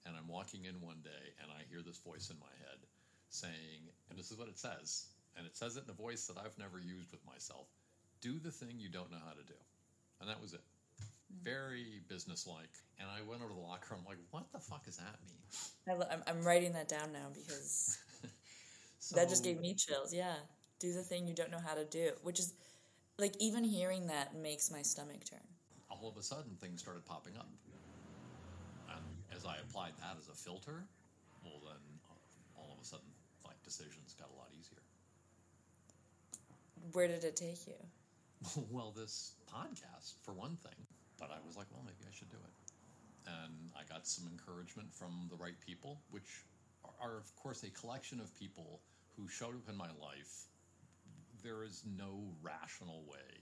and 0.06 0.16
I'm 0.16 0.28
walking 0.28 0.64
in 0.64 0.80
one 0.80 1.04
day 1.04 1.36
and 1.40 1.52
I 1.52 1.68
hear 1.68 1.84
this 1.84 2.00
voice 2.00 2.32
in 2.32 2.40
my 2.40 2.52
head 2.64 2.80
saying, 3.28 3.86
and 4.08 4.18
this 4.18 4.32
is 4.32 4.38
what 4.38 4.48
it 4.48 4.58
says, 4.58 5.12
and 5.36 5.46
it 5.46 5.56
says 5.56 5.76
it 5.76 5.84
in 5.84 5.90
a 5.90 5.96
voice 5.96 6.26
that 6.26 6.40
I've 6.40 6.58
never 6.58 6.80
used 6.80 7.12
with 7.12 7.24
myself: 7.28 7.68
"Do 8.20 8.40
the 8.40 8.52
thing 8.52 8.80
you 8.80 8.88
don't 8.88 9.10
know 9.10 9.24
how 9.24 9.36
to 9.36 9.44
do." 9.44 9.60
And 10.20 10.28
that 10.28 10.40
was 10.40 10.52
it. 10.52 10.60
Mm. 11.00 11.44
Very 11.44 12.00
businesslike. 12.08 12.70
And 12.98 13.08
I 13.08 13.26
went 13.28 13.42
over 13.42 13.50
to 13.50 13.54
the 13.54 13.60
locker 13.60 13.94
room, 13.94 14.04
like, 14.06 14.18
what 14.30 14.50
the 14.52 14.58
fuck 14.58 14.84
does 14.84 14.98
that 14.98 15.16
mean? 15.26 16.00
I, 16.26 16.30
am 16.30 16.42
writing 16.42 16.72
that 16.74 16.88
down 16.88 17.12
now 17.12 17.28
because 17.34 17.98
so, 18.98 19.16
that 19.16 19.28
just 19.28 19.44
gave 19.44 19.60
me 19.60 19.74
chills. 19.74 20.12
Yeah. 20.12 20.34
Do 20.78 20.92
the 20.92 21.02
thing 21.02 21.26
you 21.26 21.34
don't 21.34 21.50
know 21.50 21.60
how 21.64 21.74
to 21.74 21.84
do, 21.84 22.10
which 22.22 22.38
is 22.38 22.54
like 23.18 23.34
even 23.38 23.64
hearing 23.64 24.06
that 24.06 24.34
makes 24.34 24.70
my 24.70 24.82
stomach 24.82 25.24
turn. 25.24 25.40
All 25.90 26.08
of 26.08 26.16
a 26.16 26.22
sudden, 26.22 26.56
things 26.60 26.80
started 26.80 27.04
popping 27.04 27.36
up. 27.36 27.48
And 28.88 29.04
as 29.36 29.44
I 29.44 29.56
applied 29.56 29.92
that 29.98 30.16
as 30.18 30.28
a 30.28 30.34
filter, 30.34 30.84
well, 31.44 31.60
then 31.64 31.82
uh, 32.08 32.60
all 32.60 32.72
of 32.72 32.82
a 32.82 32.86
sudden, 32.86 33.06
like 33.44 33.62
decisions 33.62 34.14
got 34.18 34.28
a 34.34 34.36
lot 34.38 34.48
easier. 34.58 34.80
Where 36.92 37.08
did 37.08 37.24
it 37.24 37.36
take 37.36 37.66
you? 37.66 37.74
well, 38.70 38.92
this 38.96 39.34
podcast, 39.52 40.14
for 40.22 40.32
one 40.32 40.56
thing. 40.56 40.86
But 41.18 41.30
I 41.30 41.38
was 41.46 41.56
like, 41.56 41.66
well, 41.70 41.82
maybe 41.84 41.98
I 42.08 42.14
should 42.16 42.30
do 42.30 42.36
it. 42.36 42.72
And 43.26 43.70
I 43.76 43.82
got 43.92 44.06
some 44.06 44.26
encouragement 44.30 44.92
from 44.92 45.28
the 45.30 45.36
right 45.36 45.58
people, 45.64 46.00
which 46.10 46.44
are, 46.84 47.10
are 47.10 47.16
of 47.18 47.34
course, 47.36 47.62
a 47.62 47.70
collection 47.70 48.20
of 48.20 48.34
people 48.38 48.80
who 49.16 49.28
showed 49.28 49.54
up 49.54 49.68
in 49.68 49.76
my 49.76 49.90
life. 50.00 50.46
There 51.42 51.62
is 51.62 51.84
no 51.96 52.32
rational 52.42 53.04
way 53.06 53.40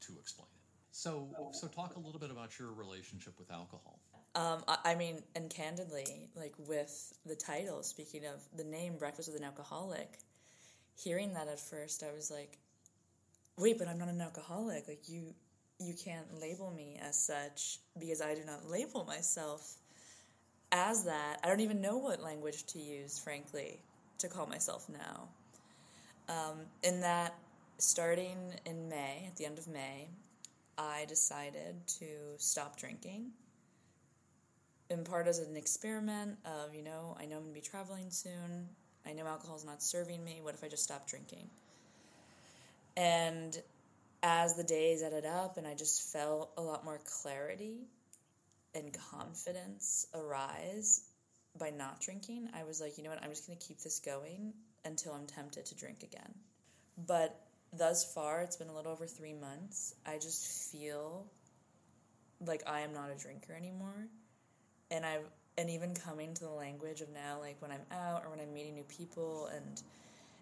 to 0.00 0.12
explain 0.18 0.48
it. 0.52 0.58
So, 0.90 1.28
so 1.52 1.68
talk 1.68 1.94
a 1.96 2.00
little 2.00 2.18
bit 2.18 2.30
about 2.30 2.58
your 2.58 2.72
relationship 2.72 3.38
with 3.38 3.50
alcohol. 3.52 4.00
Um, 4.34 4.62
I, 4.66 4.92
I 4.92 4.94
mean, 4.94 5.22
and 5.36 5.48
candidly, 5.48 6.28
like 6.34 6.54
with 6.66 7.12
the 7.24 7.36
title, 7.36 7.82
speaking 7.82 8.24
of 8.26 8.42
the 8.56 8.64
name 8.64 8.96
Breakfast 8.96 9.28
with 9.28 9.40
an 9.40 9.44
Alcoholic, 9.44 10.18
hearing 10.96 11.34
that 11.34 11.48
at 11.48 11.60
first, 11.60 12.02
I 12.02 12.12
was 12.12 12.30
like, 12.30 12.58
wait, 13.58 13.78
but 13.78 13.88
I'm 13.88 13.98
not 13.98 14.08
an 14.08 14.20
alcoholic. 14.20 14.88
Like 14.88 15.08
you, 15.08 15.34
you 15.78 15.94
can't 15.94 16.40
label 16.40 16.70
me 16.70 16.98
as 17.00 17.18
such 17.18 17.78
because 17.98 18.20
I 18.20 18.34
do 18.34 18.44
not 18.44 18.68
label 18.68 19.04
myself 19.04 19.74
as 20.72 21.04
that. 21.04 21.38
I 21.42 21.48
don't 21.48 21.60
even 21.60 21.80
know 21.80 21.98
what 21.98 22.22
language 22.22 22.64
to 22.66 22.78
use, 22.78 23.18
frankly, 23.18 23.80
to 24.18 24.28
call 24.28 24.46
myself 24.46 24.88
now. 24.88 25.28
Um, 26.28 26.58
in 26.82 27.00
that, 27.00 27.34
starting 27.78 28.36
in 28.66 28.88
May, 28.88 29.24
at 29.26 29.36
the 29.36 29.46
end 29.46 29.58
of 29.58 29.66
May, 29.66 30.08
I 30.76 31.06
decided 31.08 31.74
to 31.98 32.06
stop 32.36 32.76
drinking. 32.76 33.30
In 34.90 35.04
part 35.04 35.26
as 35.26 35.38
an 35.38 35.56
experiment 35.56 36.38
of, 36.44 36.74
you 36.74 36.82
know, 36.82 37.16
I 37.20 37.26
know 37.26 37.38
I'm 37.38 37.46
to 37.46 37.52
be 37.52 37.60
traveling 37.60 38.10
soon. 38.10 38.68
I 39.06 39.12
know 39.12 39.26
alcohol's 39.26 39.64
not 39.64 39.82
serving 39.82 40.24
me. 40.24 40.40
What 40.42 40.54
if 40.54 40.64
I 40.64 40.68
just 40.68 40.84
stop 40.84 41.06
drinking? 41.06 41.48
And 42.98 43.56
as 44.24 44.56
the 44.56 44.64
days 44.64 45.04
added 45.04 45.24
up 45.24 45.56
and 45.56 45.68
I 45.68 45.74
just 45.74 46.12
felt 46.12 46.50
a 46.56 46.62
lot 46.62 46.84
more 46.84 46.98
clarity 47.22 47.86
and 48.74 48.92
confidence 49.12 50.08
arise 50.12 51.02
by 51.56 51.70
not 51.70 52.00
drinking, 52.00 52.48
I 52.52 52.64
was 52.64 52.80
like, 52.80 52.98
you 52.98 53.04
know 53.04 53.10
what, 53.10 53.22
I'm 53.22 53.30
just 53.30 53.46
going 53.46 53.56
to 53.56 53.64
keep 53.64 53.78
this 53.78 54.00
going 54.00 54.52
until 54.84 55.12
I'm 55.12 55.26
tempted 55.26 55.66
to 55.66 55.76
drink 55.76 56.02
again. 56.02 56.34
But 57.06 57.40
thus 57.72 58.12
far, 58.12 58.40
it's 58.40 58.56
been 58.56 58.68
a 58.68 58.74
little 58.74 58.90
over 58.90 59.06
three 59.06 59.34
months. 59.34 59.94
I 60.04 60.14
just 60.14 60.72
feel 60.72 61.24
like 62.44 62.64
I 62.66 62.80
am 62.80 62.92
not 62.92 63.10
a 63.14 63.18
drinker 63.18 63.52
anymore. 63.52 64.08
And 64.90 65.06
I've, 65.06 65.28
and 65.56 65.70
even 65.70 65.94
coming 65.94 66.34
to 66.34 66.44
the 66.44 66.50
language 66.50 67.00
of 67.00 67.10
now, 67.10 67.38
like 67.38 67.62
when 67.62 67.70
I'm 67.70 67.86
out 67.92 68.24
or 68.24 68.30
when 68.30 68.40
I'm 68.40 68.52
meeting 68.52 68.74
new 68.74 68.84
people, 68.84 69.48
and 69.54 69.80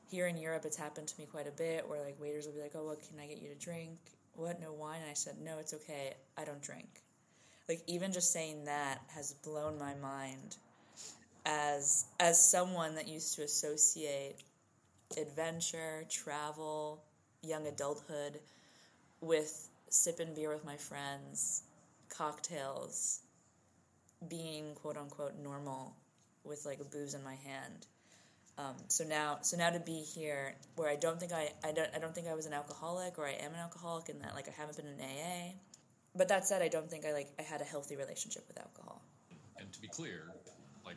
here 0.08 0.26
in 0.26 0.36
Europe, 0.36 0.64
it's 0.64 0.76
happened 0.76 1.08
to 1.08 1.20
me 1.20 1.26
quite 1.26 1.48
a 1.48 1.52
bit 1.52 1.88
where 1.88 2.02
like 2.02 2.20
waiters 2.20 2.46
will 2.46 2.54
be 2.54 2.60
like, 2.60 2.72
oh, 2.74 2.84
what 2.84 3.00
can 3.00 3.18
I 3.20 3.26
get 3.26 3.42
you 3.42 3.48
to 3.48 3.54
drink? 3.54 3.98
What, 4.34 4.60
no 4.60 4.72
wine? 4.72 5.00
And 5.00 5.10
I 5.10 5.14
said, 5.14 5.36
no, 5.42 5.58
it's 5.58 5.74
okay. 5.74 6.14
I 6.36 6.44
don't 6.44 6.62
drink. 6.62 7.02
Like, 7.68 7.82
even 7.86 8.12
just 8.12 8.32
saying 8.32 8.64
that 8.66 9.00
has 9.14 9.32
blown 9.32 9.78
my 9.78 9.94
mind 9.94 10.56
as 11.44 12.06
as 12.20 12.44
someone 12.44 12.94
that 12.96 13.08
used 13.08 13.34
to 13.36 13.42
associate 13.42 14.36
adventure, 15.16 16.04
travel, 16.10 17.02
young 17.42 17.66
adulthood 17.66 18.40
with 19.20 19.68
sipping 19.88 20.34
beer 20.34 20.50
with 20.50 20.64
my 20.64 20.76
friends, 20.76 21.62
cocktails, 22.08 23.20
being 24.28 24.74
quote 24.74 24.96
unquote 24.96 25.34
normal 25.42 25.94
with 26.44 26.64
like 26.66 26.78
booze 26.90 27.14
in 27.14 27.22
my 27.22 27.34
hand. 27.34 27.86
Um, 28.58 28.74
so 28.88 29.04
now, 29.04 29.38
so 29.42 29.56
now 29.58 29.70
to 29.70 29.80
be 29.80 30.00
here, 30.00 30.54
where 30.76 30.88
I 30.88 30.96
don't 30.96 31.20
think 31.20 31.32
I, 31.32 31.52
I 31.62 31.72
don't, 31.72 31.90
I 31.94 31.98
don't 31.98 32.14
think 32.14 32.26
I 32.26 32.34
was 32.34 32.46
an 32.46 32.54
alcoholic, 32.54 33.18
or 33.18 33.26
I 33.26 33.32
am 33.32 33.52
an 33.52 33.60
alcoholic, 33.60 34.08
and 34.08 34.22
that 34.22 34.34
like 34.34 34.48
I 34.48 34.52
haven't 34.52 34.76
been 34.76 34.86
in 34.86 35.00
AA. 35.00 35.52
But 36.14 36.28
that 36.28 36.46
said, 36.46 36.62
I 36.62 36.68
don't 36.68 36.90
think 36.90 37.04
I 37.04 37.12
like 37.12 37.28
I 37.38 37.42
had 37.42 37.60
a 37.60 37.64
healthy 37.64 37.96
relationship 37.96 38.44
with 38.48 38.58
alcohol. 38.58 39.02
And 39.58 39.70
to 39.72 39.80
be 39.80 39.88
clear, 39.88 40.32
like 40.86 40.96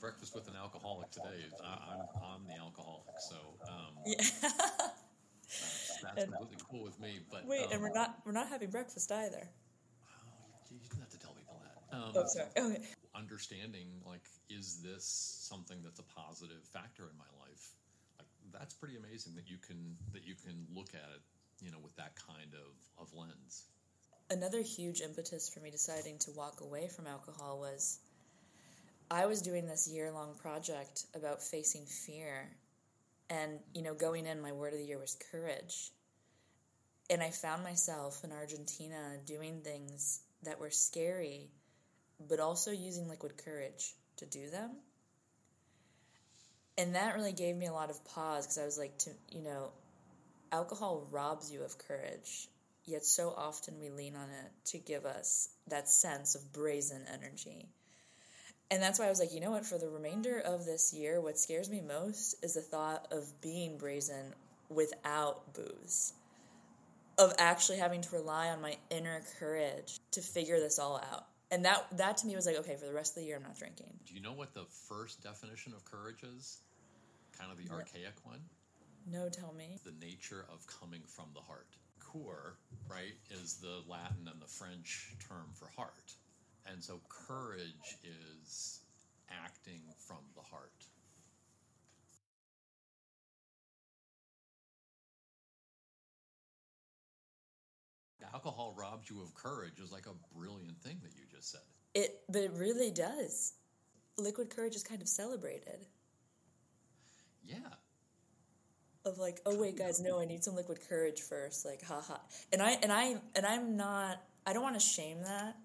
breakfast 0.00 0.34
with 0.34 0.48
an 0.48 0.54
alcoholic 0.56 1.10
today, 1.10 1.44
I, 1.62 1.66
am 1.66 1.78
I'm, 1.92 2.22
I'm 2.24 2.46
the 2.48 2.58
alcoholic, 2.58 3.04
so 3.20 3.36
um, 3.68 3.92
yeah. 4.06 4.16
that's, 4.16 5.98
that's 6.02 6.22
and, 6.22 6.32
completely 6.32 6.64
cool 6.70 6.84
with 6.84 6.98
me. 6.98 7.20
But 7.30 7.46
wait, 7.46 7.66
um, 7.66 7.72
and 7.72 7.82
we're 7.82 7.92
not 7.92 8.16
we're 8.24 8.32
not 8.32 8.48
having 8.48 8.70
breakfast 8.70 9.12
either. 9.12 9.46
Oh, 9.46 10.72
you 10.72 10.78
didn't 10.88 11.00
have 11.00 11.10
to 11.10 11.18
tell 11.18 11.34
people 11.34 11.60
that. 11.60 11.96
Um, 11.96 12.12
oh, 12.16 12.24
sorry. 12.26 12.48
Okay. 12.56 12.82
Understanding, 13.14 13.88
like, 14.06 14.24
is 14.50 14.80
this 14.82 15.04
something 15.48 15.78
that's 15.82 16.00
a 16.00 16.02
positive 16.02 16.62
factor 16.72 17.04
in 17.04 17.16
my 17.16 17.30
life? 17.40 17.70
Like, 18.18 18.28
that's 18.52 18.74
pretty 18.74 18.96
amazing 18.96 19.34
that 19.36 19.48
you 19.48 19.58
can 19.58 19.96
that 20.12 20.24
you 20.24 20.34
can 20.34 20.66
look 20.74 20.90
at 20.94 21.08
it, 21.14 21.22
you 21.60 21.70
know, 21.70 21.78
with 21.82 21.94
that 21.96 22.14
kind 22.16 22.54
of 22.54 23.02
of 23.02 23.14
lens. 23.14 23.64
Another 24.30 24.62
huge 24.62 25.00
impetus 25.00 25.48
for 25.48 25.60
me 25.60 25.70
deciding 25.70 26.18
to 26.20 26.30
walk 26.32 26.60
away 26.60 26.88
from 26.88 27.06
alcohol 27.06 27.60
was 27.60 27.98
I 29.10 29.26
was 29.26 29.42
doing 29.42 29.66
this 29.66 29.88
year 29.88 30.10
long 30.10 30.34
project 30.34 31.04
about 31.14 31.42
facing 31.42 31.84
fear. 31.84 32.50
And, 33.30 33.58
you 33.74 33.82
know, 33.82 33.94
going 33.94 34.26
in, 34.26 34.40
my 34.40 34.52
word 34.52 34.72
of 34.72 34.78
the 34.78 34.84
year 34.84 34.98
was 34.98 35.16
courage. 35.30 35.90
And 37.10 37.22
I 37.22 37.30
found 37.30 37.62
myself 37.62 38.24
in 38.24 38.32
Argentina 38.32 39.16
doing 39.26 39.60
things 39.60 40.20
that 40.42 40.58
were 40.58 40.70
scary, 40.70 41.50
but 42.28 42.40
also 42.40 42.70
using 42.70 43.08
liquid 43.08 43.36
courage 43.44 43.94
to 44.16 44.26
do 44.26 44.50
them. 44.50 44.70
And 46.76 46.94
that 46.94 47.14
really 47.14 47.32
gave 47.32 47.56
me 47.56 47.66
a 47.66 47.72
lot 47.72 47.90
of 47.90 48.04
pause 48.04 48.46
because 48.46 48.58
I 48.58 48.64
was 48.64 48.78
like, 48.78 48.98
to, 48.98 49.10
you 49.30 49.42
know, 49.42 49.70
alcohol 50.50 51.06
robs 51.10 51.50
you 51.50 51.62
of 51.62 51.78
courage, 51.78 52.48
yet 52.84 53.04
so 53.04 53.32
often 53.36 53.78
we 53.80 53.90
lean 53.90 54.16
on 54.16 54.28
it 54.28 54.52
to 54.66 54.78
give 54.78 55.06
us 55.06 55.48
that 55.68 55.88
sense 55.88 56.34
of 56.34 56.52
brazen 56.52 57.02
energy 57.12 57.68
and 58.70 58.82
that's 58.82 58.98
why 58.98 59.06
I 59.06 59.10
was 59.10 59.20
like, 59.20 59.32
you 59.32 59.40
know 59.40 59.50
what, 59.50 59.66
for 59.66 59.78
the 59.78 59.88
remainder 59.88 60.40
of 60.40 60.64
this 60.64 60.92
year, 60.92 61.20
what 61.20 61.38
scares 61.38 61.70
me 61.70 61.80
most 61.80 62.42
is 62.42 62.54
the 62.54 62.60
thought 62.60 63.06
of 63.12 63.40
being 63.40 63.78
brazen 63.78 64.34
without 64.68 65.54
booze. 65.54 66.12
Of 67.18 67.34
actually 67.38 67.78
having 67.78 68.00
to 68.00 68.16
rely 68.16 68.48
on 68.48 68.60
my 68.60 68.76
inner 68.90 69.22
courage 69.38 70.00
to 70.12 70.20
figure 70.20 70.58
this 70.58 70.78
all 70.78 70.96
out. 70.96 71.26
And 71.50 71.64
that 71.64 71.86
that 71.96 72.16
to 72.18 72.26
me 72.26 72.34
was 72.34 72.46
like, 72.46 72.56
okay, 72.56 72.76
for 72.76 72.86
the 72.86 72.92
rest 72.92 73.16
of 73.16 73.22
the 73.22 73.26
year 73.26 73.36
I'm 73.36 73.42
not 73.42 73.56
drinking. 73.56 73.92
Do 74.06 74.14
you 74.14 74.20
know 74.20 74.32
what 74.32 74.54
the 74.54 74.64
first 74.88 75.22
definition 75.22 75.72
of 75.74 75.84
courage 75.84 76.22
is? 76.22 76.58
Kind 77.38 77.50
of 77.50 77.58
the 77.58 77.68
no. 77.70 77.76
archaic 77.76 78.14
one? 78.24 78.40
No, 79.10 79.28
tell 79.28 79.52
me. 79.52 79.78
The 79.84 79.94
nature 80.04 80.46
of 80.52 80.66
coming 80.66 81.02
from 81.06 81.26
the 81.34 81.40
heart. 81.40 81.68
Cor, 82.00 82.54
right, 82.88 83.14
is 83.30 83.54
the 83.54 83.82
Latin 83.88 84.28
and 84.30 84.40
the 84.40 84.46
French 84.46 85.14
term 85.28 85.46
for 85.52 85.68
heart. 85.76 86.14
And 86.66 86.82
so 86.82 87.00
courage 87.08 87.98
is 88.02 88.80
acting 89.30 89.82
from 89.98 90.24
the 90.34 90.42
heart. 90.42 90.86
Robs 99.04 99.10
you 99.10 99.22
of 99.22 99.34
courage 99.34 99.80
is 99.82 99.92
like 99.92 100.06
a 100.06 100.36
brilliant 100.36 100.80
thing 100.82 100.98
that 101.02 101.12
you 101.14 101.24
just 101.34 101.52
said. 101.52 101.60
It 101.94 102.20
but 102.28 102.42
it 102.42 102.52
really 102.54 102.90
does. 102.90 103.54
Liquid 104.16 104.54
courage 104.54 104.74
is 104.74 104.82
kind 104.82 105.02
of 105.02 105.08
celebrated. 105.08 105.86
Yeah. 107.44 107.56
Of 109.04 109.18
like, 109.18 109.40
oh 109.44 109.58
wait 109.58 109.76
guys, 109.76 110.00
no, 110.00 110.20
I 110.20 110.24
need 110.24 110.42
some 110.44 110.54
liquid 110.54 110.78
courage 110.88 111.20
first, 111.20 111.66
like 111.66 111.82
haha. 111.82 112.16
And 112.52 112.62
I 112.62 112.70
and 112.82 112.92
I 112.92 113.16
and 113.34 113.46
I'm 113.46 113.76
not 113.76 114.22
I 114.46 114.52
don't 114.52 114.62
want 114.62 114.76
to 114.76 114.80
shame 114.80 115.22
that 115.22 115.56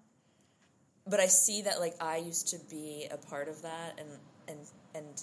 but 1.06 1.18
I 1.18 1.26
see 1.26 1.62
that 1.62 1.80
like 1.80 1.94
I 2.00 2.18
used 2.18 2.48
to 2.48 2.58
be 2.70 3.06
a 3.10 3.16
part 3.16 3.48
of 3.48 3.62
that 3.62 3.98
and 3.98 4.08
and 4.48 4.58
and 4.94 5.22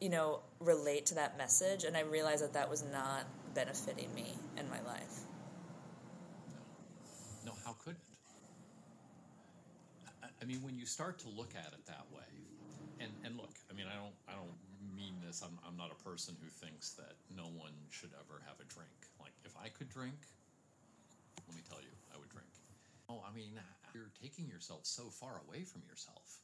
you 0.00 0.08
know 0.08 0.40
relate 0.58 1.06
to 1.06 1.14
that 1.16 1.36
message 1.36 1.84
and 1.84 1.96
I 1.96 2.00
realized 2.00 2.42
that 2.42 2.54
that 2.54 2.70
was 2.70 2.82
not 2.90 3.24
benefiting 3.54 4.12
me 4.14 4.34
in 4.58 4.68
my 4.70 4.80
life. 4.82 5.20
No, 7.44 7.52
no 7.52 7.58
how 7.64 7.72
could 7.84 7.94
it? 7.94 8.00
I, 10.22 10.28
I 10.42 10.44
mean, 10.44 10.62
when 10.62 10.69
you 10.80 10.86
start 10.86 11.18
to 11.20 11.28
look 11.28 11.52
at 11.52 11.76
it 11.76 11.84
that 11.84 12.08
way, 12.08 12.32
and 12.98 13.12
and 13.22 13.36
look, 13.36 13.52
I 13.68 13.76
mean, 13.76 13.84
I 13.84 14.00
don't 14.00 14.16
I 14.24 14.32
don't 14.32 14.56
mean 14.96 15.20
this. 15.20 15.44
I'm 15.44 15.60
I'm 15.60 15.76
not 15.76 15.92
a 15.92 15.98
person 16.02 16.34
who 16.40 16.48
thinks 16.48 16.96
that 16.96 17.20
no 17.36 17.44
one 17.52 17.76
should 17.90 18.16
ever 18.16 18.40
have 18.48 18.56
a 18.64 18.66
drink. 18.72 18.96
Like 19.20 19.36
if 19.44 19.52
I 19.60 19.68
could 19.68 19.90
drink, 19.92 20.16
let 21.46 21.54
me 21.54 21.62
tell 21.68 21.84
you, 21.84 21.92
I 22.14 22.18
would 22.18 22.30
drink. 22.30 22.48
Oh, 23.10 23.20
I 23.28 23.34
mean, 23.36 23.60
you're 23.92 24.10
taking 24.22 24.48
yourself 24.48 24.80
so 24.84 25.10
far 25.12 25.42
away 25.46 25.64
from 25.64 25.82
yourself 25.86 26.40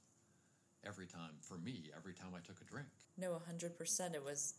every 0.87 1.07
time. 1.07 1.41
For 1.41 1.57
me, 1.57 1.91
every 1.97 2.13
time 2.13 2.37
I 2.37 2.41
took 2.41 2.61
a 2.61 2.65
drink. 2.65 2.89
No, 3.17 3.41
100%. 3.49 4.15
It 4.15 4.25
was 4.25 4.55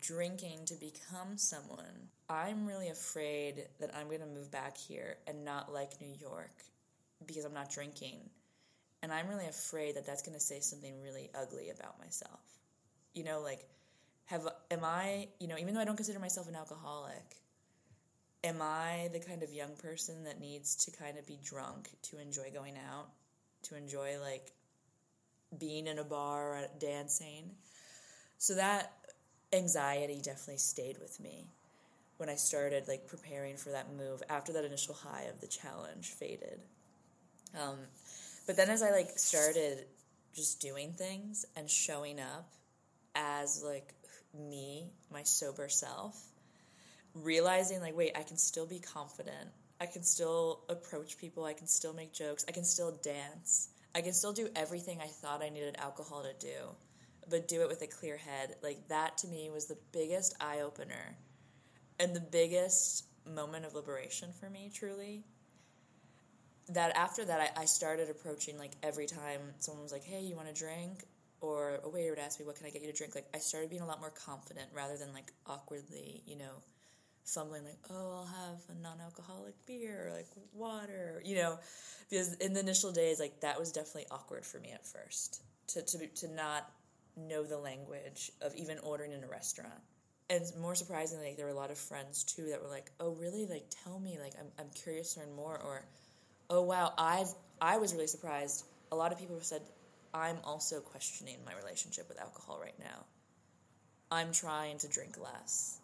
drinking 0.00 0.66
to 0.66 0.74
become 0.74 1.36
someone. 1.36 2.08
I'm 2.28 2.66
really 2.66 2.88
afraid 2.88 3.66
that 3.80 3.94
I'm 3.96 4.08
going 4.08 4.20
to 4.20 4.26
move 4.26 4.50
back 4.50 4.76
here 4.76 5.16
and 5.26 5.44
not 5.44 5.72
like 5.72 6.00
New 6.00 6.14
York 6.20 6.62
because 7.26 7.44
I'm 7.44 7.54
not 7.54 7.70
drinking. 7.70 8.18
And 9.02 9.12
I'm 9.12 9.28
really 9.28 9.46
afraid 9.46 9.96
that 9.96 10.06
that's 10.06 10.22
going 10.22 10.34
to 10.34 10.40
say 10.40 10.60
something 10.60 11.00
really 11.02 11.30
ugly 11.34 11.70
about 11.70 11.98
myself. 11.98 12.40
You 13.14 13.24
know, 13.24 13.40
like, 13.40 13.64
have 14.26 14.46
am 14.70 14.84
I, 14.84 15.28
you 15.40 15.48
know, 15.48 15.56
even 15.58 15.74
though 15.74 15.80
I 15.80 15.84
don't 15.84 15.96
consider 15.96 16.18
myself 16.18 16.48
an 16.48 16.54
alcoholic, 16.54 17.36
am 18.44 18.60
I 18.60 19.08
the 19.12 19.20
kind 19.20 19.42
of 19.42 19.52
young 19.52 19.74
person 19.76 20.24
that 20.24 20.40
needs 20.40 20.84
to 20.84 20.90
kind 20.90 21.18
of 21.18 21.26
be 21.26 21.38
drunk 21.42 21.88
to 22.02 22.18
enjoy 22.18 22.50
going 22.52 22.74
out, 22.76 23.08
to 23.64 23.76
enjoy 23.76 24.18
like 24.20 24.52
being 25.58 25.86
in 25.86 25.98
a 25.98 26.04
bar 26.04 26.54
or 26.54 26.66
dancing? 26.78 27.50
So 28.38 28.54
that 28.54 28.92
anxiety 29.52 30.20
definitely 30.22 30.58
stayed 30.58 30.98
with 30.98 31.18
me 31.20 31.46
when 32.18 32.28
I 32.28 32.34
started 32.34 32.86
like 32.86 33.06
preparing 33.06 33.56
for 33.56 33.70
that 33.70 33.92
move 33.94 34.22
after 34.28 34.52
that 34.52 34.64
initial 34.64 34.94
high 34.94 35.24
of 35.24 35.40
the 35.40 35.46
challenge 35.46 36.08
faded. 36.08 36.60
Um, 37.60 37.78
but 38.46 38.56
then 38.56 38.70
as 38.70 38.82
I 38.82 38.90
like 38.90 39.18
started 39.18 39.84
just 40.34 40.60
doing 40.60 40.92
things 40.92 41.44
and 41.56 41.68
showing 41.68 42.20
up 42.20 42.52
as 43.14 43.62
like 43.64 43.94
me, 44.38 44.90
my 45.12 45.22
sober 45.22 45.68
self, 45.68 46.20
realizing 47.14 47.80
like 47.80 47.96
wait 47.96 48.12
i 48.16 48.22
can 48.22 48.36
still 48.36 48.66
be 48.66 48.78
confident. 48.78 49.48
I 49.80 49.86
can 49.86 50.02
still 50.02 50.60
approach 50.68 51.16
people. 51.16 51.44
I 51.44 51.54
can 51.54 51.66
still 51.66 51.94
make 51.94 52.12
jokes. 52.12 52.44
I 52.46 52.52
can 52.52 52.64
still 52.64 52.98
dance. 53.02 53.70
I 53.94 54.02
can 54.02 54.12
still 54.12 54.32
do 54.32 54.48
everything 54.54 55.00
i 55.00 55.06
thought 55.06 55.42
i 55.42 55.48
needed 55.48 55.74
alcohol 55.78 56.22
to 56.22 56.46
do 56.46 56.54
but 57.30 57.48
do 57.48 57.62
it 57.62 57.68
with 57.68 57.82
a 57.82 57.86
clear 57.86 58.16
head. 58.16 58.56
Like 58.62 58.88
that 58.88 59.18
to 59.18 59.28
me 59.28 59.50
was 59.52 59.66
the 59.66 59.78
biggest 59.92 60.34
eye-opener 60.40 61.16
and 61.98 62.14
the 62.14 62.20
biggest 62.20 63.04
moment 63.26 63.64
of 63.64 63.74
liberation 63.74 64.30
for 64.38 64.50
me 64.50 64.70
truly 64.74 65.22
that 66.70 66.96
after 66.96 67.24
that 67.24 67.52
I, 67.56 67.62
I 67.62 67.64
started 67.64 68.10
approaching 68.10 68.58
like 68.58 68.72
every 68.82 69.06
time 69.06 69.40
someone 69.58 69.82
was 69.82 69.92
like 69.92 70.04
hey 70.04 70.20
you 70.22 70.36
want 70.36 70.48
a 70.48 70.52
drink 70.52 71.04
or 71.40 71.80
a 71.84 71.88
waiter 71.88 72.10
would 72.10 72.18
ask 72.18 72.38
me 72.38 72.46
what 72.46 72.56
can 72.56 72.66
i 72.66 72.70
get 72.70 72.82
you 72.82 72.90
to 72.90 72.96
drink 72.96 73.14
like 73.14 73.26
i 73.34 73.38
started 73.38 73.70
being 73.70 73.82
a 73.82 73.86
lot 73.86 74.00
more 74.00 74.10
confident 74.10 74.68
rather 74.74 74.96
than 74.96 75.12
like 75.12 75.32
awkwardly 75.46 76.22
you 76.26 76.36
know 76.36 76.62
fumbling 77.24 77.64
like, 77.64 77.78
oh, 77.90 78.20
I'll 78.20 78.26
have 78.26 78.58
a 78.76 78.82
non-alcoholic 78.82 79.54
beer 79.66 80.08
or 80.08 80.12
like 80.16 80.26
water, 80.52 81.22
you 81.24 81.36
know, 81.36 81.58
because 82.08 82.34
in 82.34 82.54
the 82.54 82.60
initial 82.60 82.92
days, 82.92 83.20
like 83.20 83.40
that 83.40 83.58
was 83.58 83.72
definitely 83.72 84.06
awkward 84.10 84.44
for 84.44 84.58
me 84.58 84.70
at 84.72 84.86
first 84.86 85.42
to 85.68 85.82
to 85.82 86.06
to 86.06 86.28
not 86.34 86.70
know 87.16 87.44
the 87.44 87.58
language 87.58 88.32
of 88.42 88.54
even 88.56 88.78
ordering 88.80 89.12
in 89.12 89.22
a 89.22 89.28
restaurant. 89.28 89.80
and 90.28 90.44
more 90.60 90.74
surprisingly, 90.74 91.26
like, 91.28 91.36
there 91.36 91.46
were 91.46 91.52
a 91.52 91.54
lot 91.56 91.70
of 91.70 91.78
friends 91.78 92.24
too 92.24 92.46
that 92.50 92.62
were 92.62 92.68
like, 92.68 92.90
"Oh, 93.00 93.10
really? 93.12 93.46
Like, 93.46 93.66
tell 93.84 93.98
me. 93.98 94.18
Like, 94.20 94.34
I'm 94.38 94.46
I'm 94.58 94.70
curious 94.74 95.14
to 95.14 95.20
learn 95.20 95.32
more." 95.34 95.58
Or, 95.58 95.84
"Oh, 96.50 96.62
wow, 96.62 96.92
I've 96.98 97.32
I 97.60 97.78
was 97.78 97.94
really 97.94 98.06
surprised." 98.06 98.64
A 98.92 98.96
lot 98.96 99.12
of 99.12 99.18
people 99.18 99.36
have 99.36 99.44
said, 99.44 99.62
"I'm 100.12 100.38
also 100.44 100.80
questioning 100.80 101.38
my 101.46 101.54
relationship 101.54 102.08
with 102.08 102.20
alcohol 102.20 102.58
right 102.60 102.78
now. 102.78 103.06
I'm 104.10 104.32
trying 104.32 104.78
to 104.78 104.88
drink 104.88 105.16
less. 105.18 105.78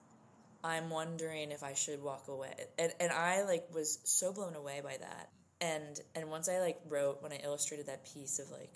I'm 0.65 0.91
wondering 0.91 1.53
if 1.53 1.63
I 1.63 1.75
should 1.75 2.03
walk 2.03 2.29
away." 2.29 2.53
And 2.79 2.93
and 3.01 3.13
I 3.13 3.43
like 3.45 3.73
was 3.73 3.99
so 4.05 4.33
blown 4.33 4.55
away 4.57 4.81
by 4.83 4.99
that. 4.99 5.31
And 5.61 6.01
and 6.15 6.31
once 6.31 6.49
I 6.49 6.59
like 6.61 6.79
wrote 6.89 7.23
when 7.23 7.33
I 7.33 7.41
illustrated 7.45 7.87
that 7.87 8.05
piece 8.13 8.39
of 8.39 8.51
like, 8.51 8.73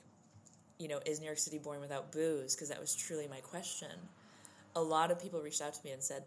you 0.79 0.89
know, 0.89 1.01
is 1.05 1.21
New 1.21 1.27
York 1.27 1.39
City 1.39 1.59
born 1.59 1.81
without 1.81 2.13
booze? 2.13 2.55
Because 2.55 2.71
that 2.71 2.81
was 2.81 2.95
truly 2.95 3.29
my 3.29 3.41
question 3.41 3.91
a 4.75 4.83
lot 4.83 5.11
of 5.11 5.21
people 5.21 5.41
reached 5.41 5.63
out 5.63 5.75
to 5.75 5.85
me 5.85 5.91
and 5.91 6.03
said, 6.03 6.25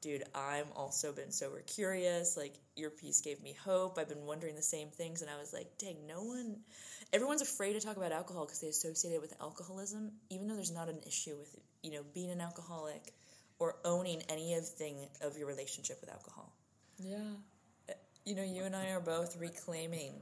dude, 0.00 0.24
I'm 0.34 0.66
also 0.74 1.12
been 1.12 1.32
sober 1.32 1.62
curious. 1.66 2.36
Like, 2.36 2.54
your 2.76 2.90
piece 2.90 3.20
gave 3.20 3.42
me 3.42 3.56
hope. 3.64 3.98
I've 3.98 4.08
been 4.08 4.26
wondering 4.26 4.54
the 4.54 4.62
same 4.62 4.88
things. 4.88 5.22
And 5.22 5.30
I 5.30 5.38
was 5.38 5.52
like, 5.52 5.66
dang, 5.78 6.06
no 6.06 6.22
one, 6.22 6.58
everyone's 7.12 7.42
afraid 7.42 7.74
to 7.74 7.80
talk 7.80 7.96
about 7.96 8.12
alcohol 8.12 8.44
because 8.44 8.60
they 8.60 8.68
associate 8.68 9.14
it 9.14 9.20
with 9.20 9.34
alcoholism, 9.40 10.12
even 10.30 10.46
though 10.46 10.54
there's 10.54 10.72
not 10.72 10.88
an 10.88 11.00
issue 11.06 11.36
with, 11.36 11.54
you 11.82 11.92
know, 11.92 12.02
being 12.14 12.30
an 12.30 12.40
alcoholic 12.40 13.12
or 13.58 13.76
owning 13.84 14.22
anything 14.28 14.96
of 15.22 15.36
your 15.36 15.48
relationship 15.48 15.98
with 16.00 16.10
alcohol. 16.10 16.52
Yeah. 16.98 17.16
Uh, 17.88 17.94
you 18.24 18.34
know, 18.34 18.44
you 18.44 18.64
and 18.64 18.76
I 18.76 18.90
are 18.90 19.00
both 19.00 19.36
reclaiming 19.38 20.12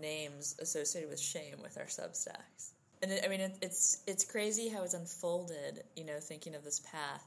names 0.00 0.56
associated 0.60 1.10
with 1.10 1.20
shame 1.20 1.56
with 1.62 1.76
our 1.78 1.84
Substacks 1.84 2.74
and 3.04 3.12
it, 3.12 3.22
I 3.24 3.28
mean, 3.28 3.40
it, 3.40 3.58
it's 3.60 4.02
it's 4.06 4.24
crazy 4.24 4.68
how 4.68 4.82
it's 4.82 4.94
unfolded. 4.94 5.84
You 5.94 6.04
know, 6.04 6.18
thinking 6.20 6.54
of 6.54 6.64
this 6.64 6.80
path 6.80 7.24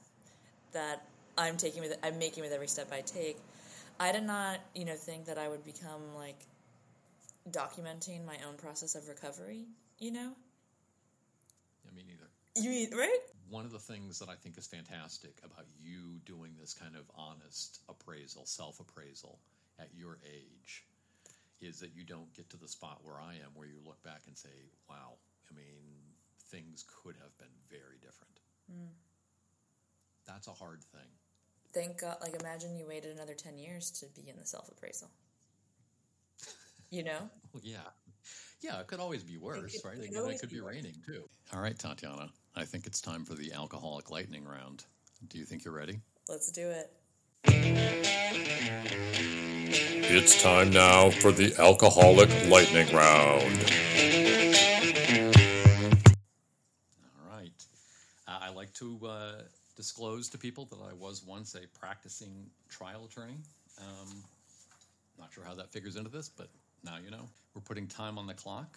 that 0.74 1.06
I'm 1.38 1.58
taking 1.58 1.82
with 1.82 1.98
I'm 2.04 2.18
making 2.20 2.44
with 2.44 2.52
every 2.52 2.68
step 2.68 2.92
I 2.92 3.02
take. 3.02 3.38
I 4.00 4.12
did 4.12 4.24
not, 4.24 4.60
you 4.76 4.86
know, 4.86 4.96
think 4.96 5.26
that 5.26 5.38
I 5.38 5.48
would 5.48 5.64
become 5.64 6.16
like 6.16 6.40
documenting 7.50 8.26
my 8.26 8.38
own 8.48 8.56
process 8.58 8.96
of 8.96 9.08
recovery. 9.08 9.66
You 10.00 10.12
know. 10.12 10.32
Yeah, 11.86 11.92
me 11.96 12.04
neither. 12.08 12.30
You 12.56 12.70
mean 12.70 12.98
right? 12.98 13.20
One 13.50 13.66
of 13.66 13.72
the 13.72 13.80
things 13.80 14.20
that 14.20 14.30
I 14.30 14.36
think 14.36 14.58
is 14.58 14.68
fantastic 14.68 15.38
about 15.44 15.66
you 15.82 16.20
doing 16.26 16.52
this 16.60 16.74
kind 16.74 16.96
of 16.96 17.04
honest 17.16 17.80
appraisal, 17.88 18.46
self 18.46 18.80
appraisal 18.80 19.40
at 19.80 19.90
your 19.96 20.18
age, 20.26 20.84
is 21.62 21.80
that 21.80 21.96
you 21.96 22.04
don't 22.04 22.34
get 22.34 22.50
to 22.50 22.58
the 22.58 22.68
spot 22.68 23.00
where 23.04 23.22
I 23.22 23.34
am, 23.36 23.52
where 23.56 23.68
you 23.68 23.78
look 23.86 24.04
back 24.04 24.22
and 24.28 24.38
say, 24.38 24.50
"Wow, 24.90 25.14
I 25.50 25.56
mean, 25.56 25.98
things 26.52 26.86
could 27.04 27.16
have 27.22 27.38
been 27.38 27.56
very 27.70 27.98
different. 28.02 28.40
Mm. 28.72 28.96
That's 30.26 30.48
a 30.48 30.52
hard 30.52 30.84
thing. 30.84 31.12
Thank 31.74 32.02
God. 32.02 32.18
Like, 32.22 32.40
imagine 32.40 32.76
you 32.76 32.88
waited 32.88 33.16
another 33.16 33.34
10 33.34 33.58
years 33.58 33.92
to 33.92 34.06
be 34.20 34.30
in 34.30 34.38
the 34.38 34.46
self 34.46 34.70
appraisal. 34.70 35.10
You 36.90 37.04
know? 37.04 37.30
well, 37.54 37.62
yeah. 37.64 37.78
Yeah, 38.62 38.80
it 38.80 38.88
could 38.88 39.00
always 39.00 39.24
be 39.24 39.38
worse, 39.38 39.76
it, 39.76 39.86
right? 39.86 39.98
It, 39.98 40.12
it, 40.12 40.16
it 40.16 40.40
could 40.40 40.50
be, 40.50 40.56
be 40.56 40.62
raining 40.62 40.96
too. 41.06 41.30
All 41.54 41.62
right, 41.62 41.78
Tatiana, 41.78 42.30
I 42.56 42.66
think 42.66 42.88
it's 42.88 43.00
time 43.00 43.24
for 43.24 43.36
the 43.36 43.54
alcoholic 43.54 44.10
lightning 44.10 44.46
round. 44.46 44.86
Do 45.28 45.38
you 45.38 45.46
think 45.46 45.64
you're 45.64 45.74
ready? 45.74 46.00
Let's 46.28 46.52
do 46.52 46.68
it. 46.68 46.92
It's 50.10 50.42
time 50.42 50.72
now 50.72 51.10
for 51.10 51.32
the 51.32 51.54
alcoholic 51.60 52.30
lightning 52.48 52.88
round. 52.96 53.44
All 57.04 57.30
right. 57.30 57.52
Uh, 58.28 58.40
I 58.42 58.50
like 58.50 58.74
to 58.76 59.00
uh, 59.06 59.42
disclose 59.78 60.28
to 60.30 60.38
people 60.38 60.66
that 60.66 60.80
I 60.90 60.94
was 60.94 61.24
once 61.26 61.56
a 61.56 61.66
practicing 61.80 62.48
trial 62.68 63.06
attorney. 63.06 63.38
Um, 63.80 64.24
not 65.20 65.32
sure 65.32 65.44
how 65.46 65.54
that 65.54 65.72
figures 65.72 65.96
into 65.96 66.10
this, 66.10 66.30
but 66.30 66.50
now 66.84 66.96
you 67.04 67.12
know. 67.12 67.30
We're 67.54 67.62
putting 67.62 67.88
time 67.88 68.18
on 68.18 68.28
the 68.28 68.34
clock. 68.34 68.76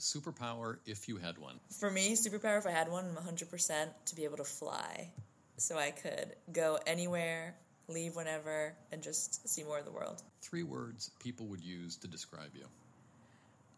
Superpower 0.00 0.78
if 0.86 1.06
you 1.06 1.18
had 1.18 1.38
one. 1.38 1.60
For 1.78 1.90
me, 1.90 2.16
superpower 2.16 2.58
if 2.58 2.66
I 2.66 2.70
had 2.70 2.90
one, 2.90 3.14
100% 3.14 3.88
to 4.06 4.16
be 4.16 4.24
able 4.24 4.38
to 4.38 4.44
fly. 4.44 5.10
So 5.58 5.78
I 5.78 5.90
could 5.90 6.34
go 6.52 6.78
anywhere, 6.86 7.54
leave 7.88 8.16
whenever, 8.16 8.74
and 8.90 9.02
just 9.02 9.46
see 9.48 9.62
more 9.62 9.78
of 9.78 9.84
the 9.84 9.92
world. 9.92 10.22
Three 10.40 10.62
words 10.62 11.10
people 11.22 11.46
would 11.46 11.62
use 11.62 11.96
to 11.98 12.08
describe 12.08 12.50
you 12.54 12.64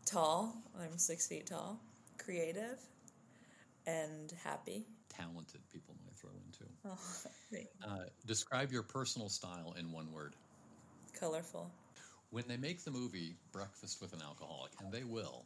tall, 0.07 0.55
I'm 0.78 0.98
six 0.98 1.26
feet 1.26 1.46
tall, 1.46 1.81
creative, 2.18 2.78
and 3.87 4.33
happy 4.44 4.85
talented 5.16 5.61
people 5.72 5.94
might 6.05 6.16
throw 6.16 6.31
into. 6.46 6.64
Oh, 6.85 7.59
uh, 7.88 8.05
describe 8.27 8.72
your 8.72 8.83
personal 8.83 9.29
style 9.29 9.74
in 9.79 9.90
one 9.92 10.12
word. 10.12 10.35
Colorful. 11.18 11.70
When 12.31 12.44
they 12.48 12.57
make 12.57 12.85
the 12.85 12.90
movie 12.90 13.37
Breakfast 13.53 14.00
with 14.00 14.12
an 14.12 14.20
Alcoholic, 14.22 14.72
and 14.83 14.92
they 14.92 15.05
will, 15.05 15.44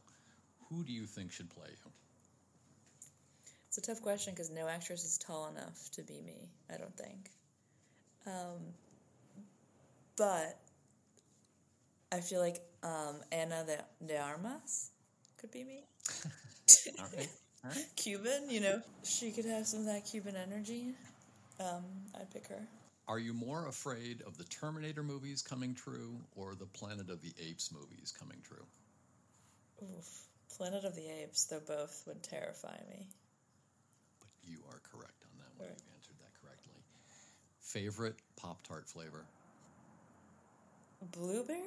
who 0.69 0.85
do 0.85 0.93
you 0.93 1.05
think 1.05 1.33
should 1.33 1.51
play 1.51 1.69
you? 1.69 1.91
It's 3.69 3.77
a 3.79 3.83
tough 3.83 4.01
question 4.01 4.33
because 4.33 4.51
no 4.51 4.67
actress 4.67 5.05
is 5.05 5.19
tall 5.19 5.49
enough 5.49 5.91
to 5.93 6.03
be 6.03 6.23
me, 6.23 6.49
I 6.73 6.79
don't 6.79 6.97
think. 6.97 7.31
Um, 8.27 8.73
but 10.17 10.59
I 12.11 12.21
feel 12.21 12.41
like 12.41 12.61
um, 12.83 13.17
de, 13.31 13.85
de 14.07 14.19
Armas 14.19 14.91
could 15.39 15.51
be 15.51 15.65
me. 15.65 15.85
All 16.99 17.07
right. 17.17 17.29
Cuban, 17.97 18.51
you 18.51 18.61
know, 18.61 18.81
she 19.05 19.31
could 19.31 19.45
have 19.45 19.67
some 19.67 19.81
of 19.81 19.87
that 19.87 20.07
Cuban 20.07 20.37
energy. 20.37 20.93
Um, 21.61 21.85
I'd 22.15 22.31
pick 22.31 22.47
her. 22.49 22.63
Are 23.09 23.19
you 23.19 23.33
more 23.33 23.67
afraid 23.67 24.23
of 24.27 24.37
the 24.37 24.45
Terminator 24.45 25.03
movies 25.03 25.43
coming 25.43 25.75
true 25.75 26.21
or 26.37 26.55
the 26.55 26.67
Planet 26.67 27.11
of 27.11 27.23
the 27.23 27.33
Apes 27.41 27.73
movies 27.73 28.13
coming 28.17 28.39
true? 28.45 28.65
Oof. 29.83 30.25
Planet 30.57 30.85
of 30.85 30.95
the 30.95 31.09
Apes, 31.23 31.45
though 31.45 31.61
both 31.61 32.03
would 32.07 32.23
terrify 32.23 32.77
me. 32.91 33.09
But 34.21 34.29
you 34.45 34.59
are 34.69 34.81
correct 34.93 35.25
on 35.25 35.39
that 35.39 35.59
one. 35.59 35.69
Right. 35.69 35.79
You've 35.79 35.95
answered 35.95 36.17
that 36.21 36.33
correctly. 36.41 36.75
Favorite 37.61 38.17
Pop 38.37 38.63
Tart 38.67 38.89
flavor? 38.89 39.25
Blueberry, 41.13 41.59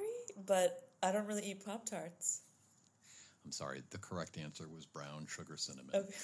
but 0.46 0.88
I 1.02 1.10
don't 1.12 1.26
really 1.26 1.42
eat 1.50 1.64
Pop 1.64 1.86
Tarts. 1.86 2.42
I'm 3.44 3.52
sorry, 3.52 3.82
the 3.90 3.98
correct 3.98 4.38
answer 4.38 4.68
was 4.68 4.86
brown 4.86 5.26
sugar 5.26 5.56
cinnamon. 5.56 5.94
Okay. 5.94 6.14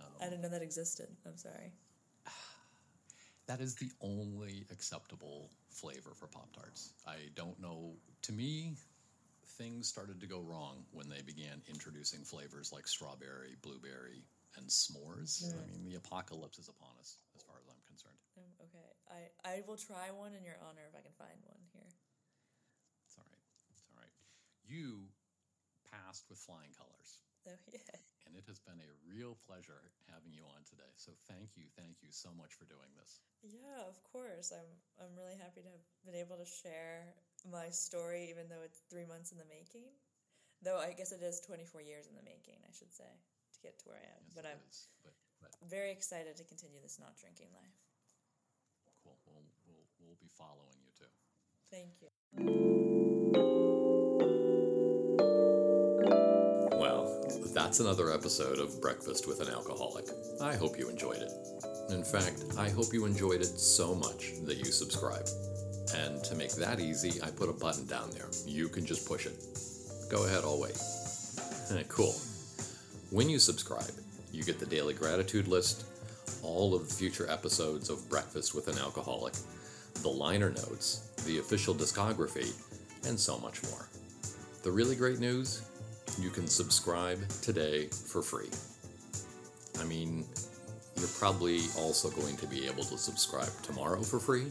um, 0.00 0.06
I 0.20 0.24
didn't 0.24 0.42
know 0.42 0.48
that 0.48 0.62
existed. 0.62 1.08
I'm 1.26 1.36
sorry. 1.36 1.72
That 3.48 3.60
is 3.60 3.74
the 3.74 3.90
only 4.00 4.64
acceptable 4.70 5.50
flavor 5.68 6.14
for 6.14 6.28
Pop 6.28 6.54
Tarts. 6.54 6.94
I 7.06 7.16
don't 7.34 7.60
know. 7.60 7.94
To 8.22 8.32
me, 8.32 8.76
things 9.58 9.88
started 9.88 10.20
to 10.20 10.26
go 10.26 10.40
wrong 10.40 10.84
when 10.92 11.08
they 11.08 11.22
began 11.22 11.60
introducing 11.68 12.20
flavors 12.22 12.72
like 12.72 12.86
strawberry, 12.86 13.56
blueberry, 13.60 14.22
and 14.56 14.68
s'mores. 14.68 15.42
Mm. 15.42 15.58
I 15.58 15.62
mean, 15.66 15.82
the 15.84 15.96
apocalypse 15.96 16.58
is 16.58 16.68
upon 16.68 16.94
us, 17.00 17.18
as 17.36 17.42
far 17.42 17.56
as 17.60 17.66
I'm 17.68 17.82
concerned. 17.86 18.20
Um, 18.38 18.52
okay, 18.62 18.88
I, 19.10 19.20
I 19.44 19.62
will 19.66 19.76
try 19.76 20.14
one 20.14 20.32
in 20.38 20.44
your 20.44 20.56
honor 20.62 20.86
if 20.88 20.94
I 20.94 21.02
can 21.02 21.12
find 21.18 21.36
one 21.44 21.60
here. 21.74 21.90
It's 23.08 23.16
all 23.18 23.26
right. 23.26 23.44
It's 23.74 23.82
all 23.90 23.96
right. 23.98 24.14
You 24.64 25.08
passed 25.92 26.24
with 26.32 26.40
flying 26.40 26.72
colors. 26.74 27.20
Oh, 27.42 27.58
yeah. 27.74 27.98
And 28.22 28.38
it 28.38 28.46
has 28.46 28.62
been 28.62 28.78
a 28.78 28.90
real 29.02 29.34
pleasure 29.50 29.82
having 30.06 30.30
you 30.30 30.46
on 30.46 30.62
today. 30.62 30.86
So 30.94 31.10
thank 31.26 31.58
you, 31.58 31.66
thank 31.74 31.98
you 32.06 32.14
so 32.14 32.30
much 32.38 32.54
for 32.54 32.70
doing 32.70 32.86
this. 32.94 33.18
Yeah, 33.42 33.82
of 33.90 33.98
course. 34.06 34.54
I'm 34.54 34.70
I'm 35.02 35.10
really 35.18 35.34
happy 35.34 35.58
to 35.66 35.70
have 35.74 35.86
been 36.06 36.14
able 36.14 36.38
to 36.38 36.46
share 36.46 37.02
my 37.42 37.66
story, 37.74 38.30
even 38.30 38.46
though 38.46 38.62
it's 38.62 38.86
three 38.86 39.10
months 39.10 39.34
in 39.34 39.42
the 39.42 39.48
making. 39.50 39.90
Though 40.62 40.78
I 40.78 40.94
guess 40.94 41.10
it 41.10 41.18
is 41.18 41.42
24 41.42 41.82
years 41.82 42.06
in 42.06 42.14
the 42.14 42.22
making, 42.22 42.62
I 42.62 42.70
should 42.70 42.94
say, 42.94 43.10
to 43.10 43.58
get 43.58 43.82
to 43.82 43.90
where 43.90 43.98
I 43.98 44.06
am. 44.06 44.22
Yes, 44.30 44.38
but 44.38 44.46
I'm 44.46 44.62
but, 45.02 45.14
but. 45.42 45.50
very 45.66 45.90
excited 45.90 46.38
to 46.38 46.46
continue 46.46 46.78
this 46.78 47.02
not 47.02 47.18
drinking 47.18 47.50
life. 47.58 47.74
Cool. 49.02 49.18
We'll, 49.26 49.42
we'll, 49.66 49.86
we'll 49.98 50.22
be 50.22 50.30
following 50.38 50.78
you 50.78 50.94
too. 50.94 51.10
Thank 51.74 51.98
you. 51.98 53.71
That's 57.46 57.80
another 57.80 58.12
episode 58.12 58.60
of 58.60 58.80
Breakfast 58.80 59.26
with 59.26 59.40
an 59.40 59.52
Alcoholic. 59.52 60.06
I 60.40 60.54
hope 60.54 60.78
you 60.78 60.88
enjoyed 60.88 61.18
it. 61.18 61.32
In 61.90 62.04
fact, 62.04 62.44
I 62.56 62.70
hope 62.70 62.94
you 62.94 63.04
enjoyed 63.04 63.40
it 63.40 63.58
so 63.58 63.94
much 63.94 64.32
that 64.44 64.58
you 64.58 64.66
subscribe. 64.66 65.28
And 65.94 66.22
to 66.24 66.34
make 66.36 66.52
that 66.52 66.80
easy, 66.80 67.20
I 67.20 67.30
put 67.30 67.50
a 67.50 67.52
button 67.52 67.84
down 67.86 68.10
there. 68.12 68.28
You 68.46 68.68
can 68.68 68.86
just 68.86 69.06
push 69.06 69.26
it. 69.26 69.36
Go 70.08 70.24
ahead, 70.24 70.44
I'll 70.44 70.60
wait. 70.60 70.78
Eh, 71.72 71.82
cool. 71.88 72.14
When 73.10 73.28
you 73.28 73.38
subscribe, 73.38 73.92
you 74.32 74.44
get 74.44 74.58
the 74.58 74.66
daily 74.66 74.94
gratitude 74.94 75.48
list, 75.48 75.84
all 76.42 76.74
of 76.74 76.88
the 76.88 76.94
future 76.94 77.28
episodes 77.28 77.90
of 77.90 78.08
Breakfast 78.08 78.54
with 78.54 78.68
an 78.68 78.78
Alcoholic, 78.78 79.34
the 80.00 80.08
liner 80.08 80.50
notes, 80.50 81.10
the 81.26 81.38
official 81.38 81.74
discography, 81.74 82.54
and 83.06 83.18
so 83.18 83.36
much 83.38 83.62
more. 83.64 83.88
The 84.62 84.70
really 84.70 84.94
great 84.94 85.18
news 85.18 85.62
you 86.18 86.30
can 86.30 86.46
subscribe 86.46 87.26
today 87.40 87.86
for 87.86 88.22
free. 88.22 88.50
I 89.80 89.84
mean, 89.84 90.24
you're 90.96 91.08
probably 91.18 91.60
also 91.78 92.10
going 92.10 92.36
to 92.36 92.46
be 92.46 92.66
able 92.66 92.84
to 92.84 92.98
subscribe 92.98 93.50
tomorrow 93.62 94.02
for 94.02 94.18
free, 94.18 94.46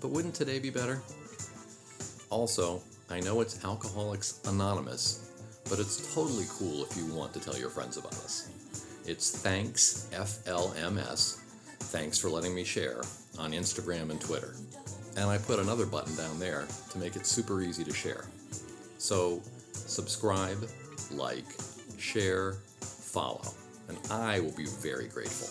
but 0.00 0.08
wouldn't 0.08 0.34
today 0.34 0.58
be 0.58 0.70
better? 0.70 1.02
Also, 2.30 2.80
I 3.10 3.20
know 3.20 3.40
it's 3.40 3.64
Alcoholics 3.64 4.40
Anonymous, 4.46 5.32
but 5.68 5.78
it's 5.78 6.14
totally 6.14 6.46
cool 6.48 6.84
if 6.84 6.96
you 6.96 7.06
want 7.14 7.32
to 7.34 7.40
tell 7.40 7.58
your 7.58 7.68
friends 7.68 7.96
about 7.96 8.14
us. 8.14 8.50
It's 9.04 9.42
thanks 9.42 10.08
FLMS, 10.12 11.40
thanks 11.90 12.18
for 12.18 12.30
letting 12.30 12.54
me 12.54 12.64
share, 12.64 13.02
on 13.38 13.52
Instagram 13.52 14.10
and 14.10 14.20
Twitter. 14.20 14.54
And 15.16 15.28
I 15.28 15.36
put 15.36 15.58
another 15.58 15.84
button 15.84 16.16
down 16.16 16.38
there 16.38 16.66
to 16.90 16.98
make 16.98 17.16
it 17.16 17.26
super 17.26 17.60
easy 17.60 17.84
to 17.84 17.92
share. 17.92 18.24
So 18.98 19.42
subscribe, 19.72 20.58
like, 21.12 21.46
share, 21.98 22.54
follow, 22.80 23.42
and 23.88 23.98
I 24.10 24.40
will 24.40 24.56
be 24.56 24.66
very 24.66 25.08
grateful. 25.08 25.48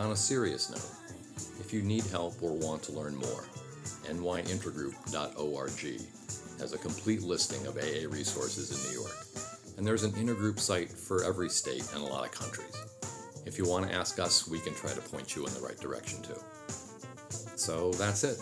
On 0.00 0.12
a 0.12 0.16
serious 0.16 0.70
note, 0.70 0.90
if 1.60 1.72
you 1.72 1.82
need 1.82 2.04
help 2.06 2.42
or 2.42 2.52
want 2.52 2.82
to 2.84 2.92
learn 2.92 3.16
more, 3.16 3.46
nyintergroup.org 4.04 6.00
has 6.60 6.72
a 6.72 6.78
complete 6.78 7.22
listing 7.22 7.66
of 7.66 7.76
AA 7.76 8.08
resources 8.08 8.70
in 8.72 8.90
New 8.90 9.00
York, 9.00 9.26
and 9.76 9.86
there's 9.86 10.02
an 10.02 10.12
intergroup 10.12 10.58
site 10.58 10.90
for 10.90 11.24
every 11.24 11.48
state 11.48 11.84
and 11.94 12.02
a 12.02 12.06
lot 12.06 12.24
of 12.24 12.32
countries. 12.32 12.76
If 13.46 13.56
you 13.58 13.66
want 13.66 13.88
to 13.88 13.94
ask 13.94 14.18
us, 14.18 14.48
we 14.48 14.58
can 14.58 14.74
try 14.74 14.92
to 14.92 15.00
point 15.00 15.34
you 15.34 15.46
in 15.46 15.54
the 15.54 15.60
right 15.60 15.78
direction 15.78 16.22
too. 16.22 16.38
So 17.56 17.92
that's 17.92 18.24
it. 18.24 18.38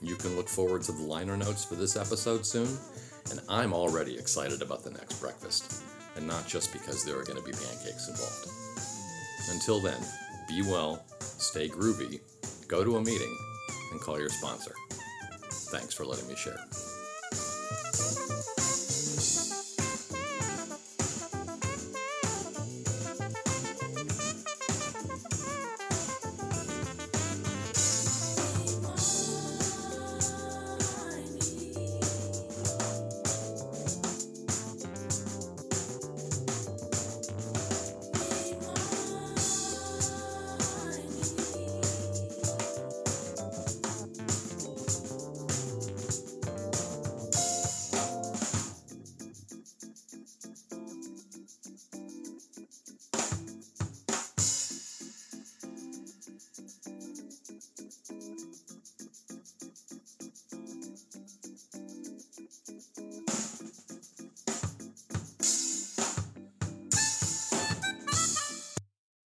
You 0.00 0.16
can 0.16 0.36
look 0.36 0.48
forward 0.48 0.82
to 0.82 0.92
the 0.92 1.02
liner 1.02 1.36
notes 1.36 1.64
for 1.64 1.74
this 1.74 1.96
episode 1.96 2.44
soon, 2.44 2.68
and 3.30 3.40
I'm 3.48 3.72
already 3.72 4.16
excited 4.18 4.62
about 4.62 4.84
the 4.84 4.90
next 4.90 5.20
breakfast, 5.20 5.82
and 6.16 6.26
not 6.26 6.46
just 6.46 6.72
because 6.72 7.04
there 7.04 7.18
are 7.18 7.24
going 7.24 7.38
to 7.38 7.44
be 7.44 7.52
pancakes 7.52 8.08
involved. 8.08 8.48
Until 9.50 9.80
then, 9.80 10.00
be 10.48 10.62
well, 10.62 11.04
stay 11.20 11.68
groovy, 11.68 12.20
go 12.68 12.84
to 12.84 12.96
a 12.96 13.00
meeting, 13.00 13.36
and 13.92 14.00
call 14.00 14.18
your 14.18 14.28
sponsor. 14.28 14.74
Thanks 15.70 15.94
for 15.94 16.04
letting 16.04 16.28
me 16.28 16.36
share. 16.36 16.58